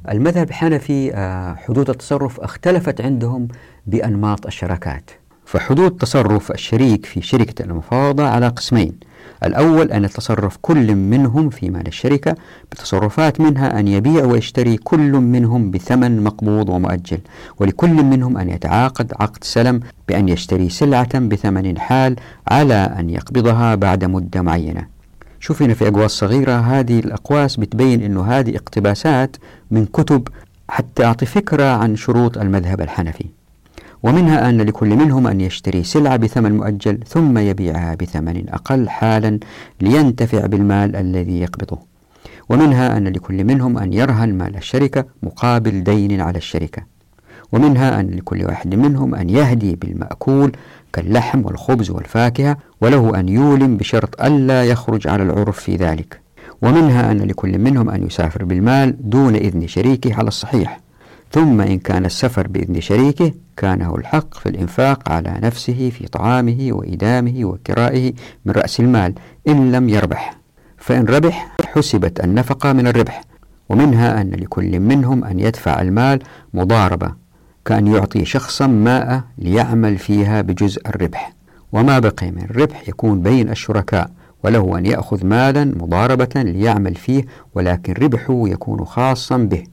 [0.09, 3.47] المذهب الحنفي آه، حدود التصرف اختلفت عندهم
[3.87, 5.11] بأنماط الشراكات
[5.45, 8.99] فحدود تصرف الشريك في شركة المفاوضة على قسمين
[9.43, 12.35] الأول أن يتصرف كل منهم في مال الشركة
[12.71, 17.19] بتصرفات منها أن يبيع ويشتري كل منهم بثمن مقبوض ومؤجل
[17.59, 22.15] ولكل منهم أن يتعاقد عقد سلم بأن يشتري سلعة بثمن حال
[22.47, 24.87] على أن يقبضها بعد مدة معينة.
[25.39, 29.37] شوف هنا في أقواس صغيرة هذه الأقواس بتبين أنه هذه اقتباسات
[29.71, 30.27] من كتب
[30.69, 33.25] حتى أعطي فكرة عن شروط المذهب الحنفي.
[34.03, 39.39] ومنها أن لكل منهم أن يشتري سلعة بثمن مؤجل ثم يبيعها بثمن أقل حالا
[39.81, 41.79] لينتفع بالمال الذي يقبضه.
[42.49, 46.83] ومنها أن لكل منهم أن يرهن مال الشركة مقابل دين على الشركة.
[47.51, 50.51] ومنها أن لكل واحد منهم أن يهدي بالمأكول
[50.93, 56.19] كاللحم والخبز والفاكهة وله أن يولم بشرط ألا يخرج على العرف في ذلك.
[56.61, 60.84] ومنها أن لكل منهم أن يسافر بالمال دون إذن شريكه على الصحيح.
[61.31, 66.67] ثم إن كان السفر بإذن شريكه كان له الحق في الإنفاق على نفسه في طعامه
[66.71, 68.13] وإدامه وكرائه
[68.45, 69.13] من رأس المال
[69.47, 70.37] إن لم يربح.
[70.77, 73.23] فإن ربح حسبت النفقة من الربح
[73.69, 76.19] ومنها أن لكل منهم أن يدفع المال
[76.53, 77.13] مضاربة
[77.65, 81.33] كأن يعطي شخصا ماء ليعمل فيها بجزء الربح.
[81.71, 84.11] وما بقي من الربح يكون بين الشركاء
[84.43, 89.63] وله أن يأخذ مالا مضاربة ليعمل فيه ولكن ربحه يكون خاصا به.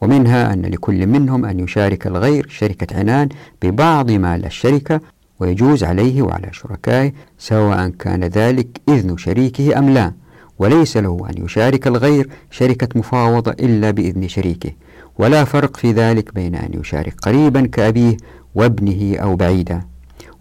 [0.00, 3.28] ومنها أن لكل منهم أن يشارك الغير شركة عنان
[3.62, 5.00] ببعض مال الشركة
[5.40, 10.12] ويجوز عليه وعلى شركائه سواء كان ذلك إذن شريكه أم لا.
[10.58, 14.70] وليس له أن يشارك الغير شركة مفاوضة إلا بإذن شريكه.
[15.18, 18.16] ولا فرق في ذلك بين أن يشارك قريبا كأبيه
[18.54, 19.82] وابنه أو بعيدا.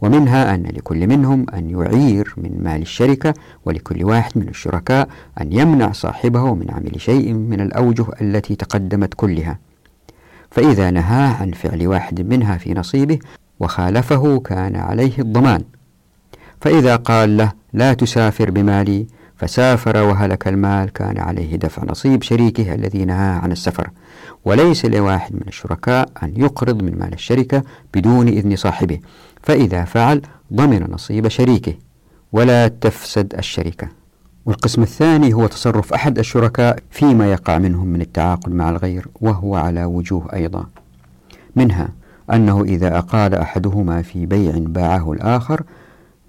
[0.02, 3.34] ومنها أن لكل منهم أن يعير من مال الشركة
[3.66, 5.10] ولكل واحد من الشركاء
[5.42, 9.60] أن يمنع صاحبه من عمل شيء من الأوجه التي تقدمت كلها.
[10.52, 13.20] فإذا نهاه عن فعل واحد منها في نصيبه
[13.60, 15.64] وخالفه كان عليه الضمان.
[16.62, 23.06] فإذا قال له لا تسافر بمالي فسافر وهلك المال كان عليه دفع نصيب شريكه الذي
[23.06, 23.90] نهاه عن السفر.
[24.46, 29.00] وليس لواحد من الشركاء أن يقرض من مال الشركة بدون إذن صاحبه.
[29.48, 30.22] فإذا فعل
[30.54, 31.74] ضمن نصيب شريكه
[32.32, 33.88] ولا تفسد الشركة.
[34.46, 39.86] والقسم الثاني هو تصرف أحد الشركاء فيما يقع منهم من التعاقد مع الغير وهو على
[39.86, 40.66] وجوه أيضا.
[41.56, 41.90] منها
[42.34, 45.64] أنه إذا أقال أحدهما في بيع باعه الآخر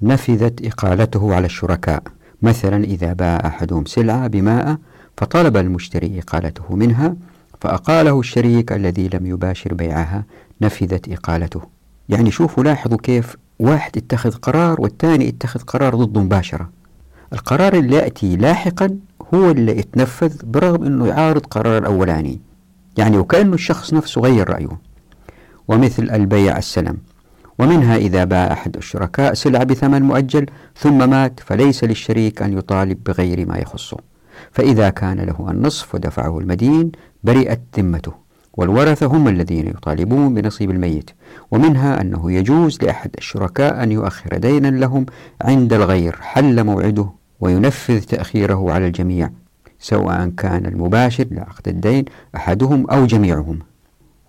[0.02, 2.02] نفذت إقالته على الشركاء.
[2.42, 4.76] مثلا إذا باع أحدهم سلعة بماء
[5.16, 7.16] فطلب المشتري إقالته منها
[7.60, 10.24] فأقاله الشريك الذي لم يباشر بيعها
[10.60, 11.77] نفذت إقالته.
[12.08, 16.70] يعني شوفوا لاحظوا كيف واحد اتخذ قرار والثاني اتخذ قرار ضده مباشرة.
[17.32, 18.98] القرار اللي يأتي لاحقا
[19.34, 22.40] هو اللي يتنفذ برغم أنه يعارض قرار الأولاني.
[22.98, 24.78] يعني وكأنه الشخص نفسه غير رأيه.
[25.68, 26.96] ومثل البيع السلم.
[27.58, 30.46] ومنها إذا باع أحد الشركاء سلعة بثمن مؤجل
[30.76, 33.96] ثم مات فليس للشريك أن يطالب بغير ما يخصه.
[34.52, 36.92] فإذا كان له النصف ودفعه المدين
[37.24, 38.27] برئت ذمته.
[38.52, 41.10] والورثة هم الذين يطالبون بنصيب الميت
[41.50, 45.06] ومنها أنه يجوز لأحد الشركاء أن يؤخر دينا لهم
[45.42, 49.30] عند الغير حل موعده وينفذ تأخيره على الجميع
[49.78, 52.04] سواء كان المباشر لعقد الدين
[52.36, 53.58] أحدهم أو جميعهم.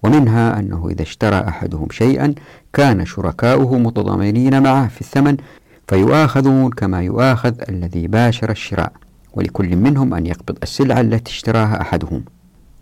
[0.04, 2.36] ومنها أنه إذا اشترى أحدهم شيئا
[2.74, 5.38] كان شركاؤه متضامنين معه في الثمن
[5.88, 8.92] فيؤاخذون كما يؤاخذ الذي باشر الشراء
[9.34, 12.24] ولكل منهم أن يقبض السلعة التي اشتراها أحدهم.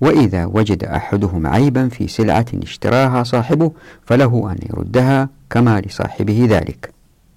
[0.02, 3.72] وإذا وجد أحدهم عيبا في سلعة اشتراها صاحبه
[4.06, 6.94] فله أن يردها كما لصاحبه ذلك.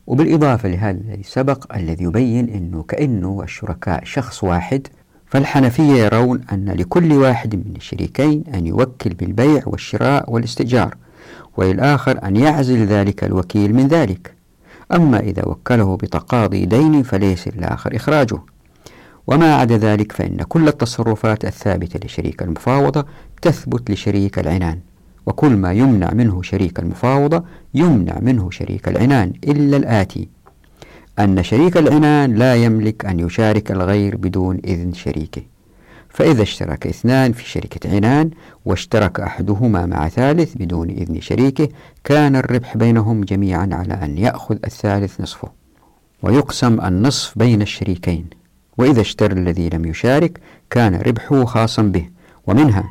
[0.07, 4.87] وبالإضافة لهذا الذي سبق الذي يبين أنه كأنه الشركاء شخص واحد
[5.27, 10.97] فالحنفية يرون أن لكل واحد من الشريكين أن يوكل بالبيع والشراء والاستئجار
[11.57, 14.35] وللآخر أن يعزل ذلك الوكيل من ذلك.
[14.93, 18.39] أما إذا وكله بتقاضي دين فليس للآخر إخراجه.
[19.27, 23.07] وما عدا ذلك فإن كل التصرفات الثابتة لشريك المفاوضة
[23.43, 24.79] تثبت لشريك العنان
[25.27, 27.45] وكل ما يمنع منه شريك المفاوضة
[27.75, 30.29] يمنع منه شريك العنان إلا الآتي.
[31.19, 35.43] أن شريك العنان لا يملك أن يشارك الغير بدون إذن شريكه.
[36.09, 38.31] فإذا اشترك اثنان في شركة عنان
[38.65, 41.69] واشترك أحدهما مع ثالث بدون إذن شريكه
[42.05, 45.49] كان الربح بينهم جميعا على أن يأخذ الثالث نصفه.
[46.23, 48.40] ويقسم النصف بين الشريكين.
[48.81, 52.09] وإذا اشترى الذي لم يشارك كان ربحه خاصا به
[52.47, 52.85] ومنها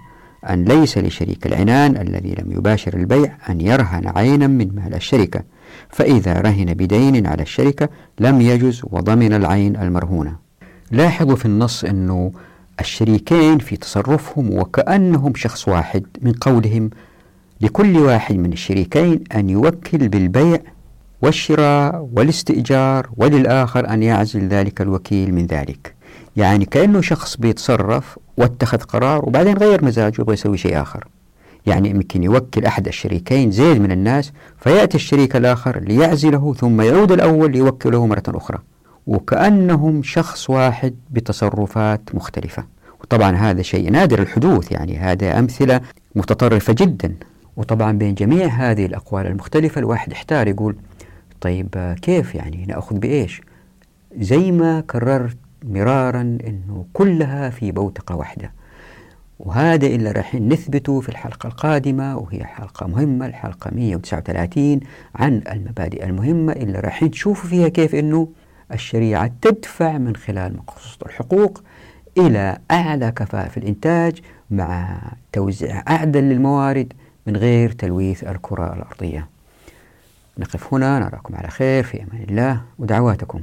[0.49, 5.43] أن ليس لشريك العنان الذي لم يباشر البيع أن يرهن عينا من مال الشركة
[5.89, 10.35] فإذا رهن بدين على الشركة لم يجز وضمن العين المرهونة.
[10.91, 12.31] لاحظوا في النص أنه
[12.79, 16.89] الشريكين في تصرفهم وكأنهم شخص واحد من قولهم
[17.61, 20.59] لكل واحد من الشريكين أن يوكل بالبيع
[21.22, 25.95] والشراء والاستئجار وللآخر أن يعزل ذلك الوكيل من ذلك.
[26.36, 31.07] يعني كأنه شخص بيتصرف واتخذ قرار وبعدين غير مزاجه يبغى يسوي شيء آخر.
[31.65, 37.51] يعني يمكن يوكل أحد الشريكين زيد من الناس فيأتي الشريك الآخر ليعزله ثم يعود الأول
[37.51, 38.57] ليوكله مرة أخرى.
[39.07, 42.63] وكأنهم شخص واحد بتصرفات مختلفة.
[43.01, 45.82] وطبعا هذا شيء نادر الحدوث يعني هذا أمثلة
[46.15, 47.15] متطرفة جدا.
[47.57, 50.76] وطبعا بين جميع هذه الأقوال المختلفة الواحد احتار يقول
[51.41, 53.41] طيب كيف يعني؟ نأخذ بإيش؟
[54.17, 58.51] زي ما كررت مرارا أنه كلها في بوتقة واحدة.
[59.39, 64.79] وهذا اللي راح نثبته في الحلقة القادمة وهي حلقة مهمة الحلقة 139
[65.15, 68.27] عن المبادئ المهمة اللي راح تشوفوا فيها كيف أنه
[68.73, 71.63] الشريعة تدفع من خلال مقصوصة الحقوق
[72.17, 74.19] إلى أعلى كفاءة في الإنتاج
[74.51, 76.93] مع توزيع أعدل للموارد
[77.27, 79.27] من غير تلويث الكرة الأرضية.
[80.39, 83.41] نقف هنا نراكم على خير في أمان الله ودعواتكم.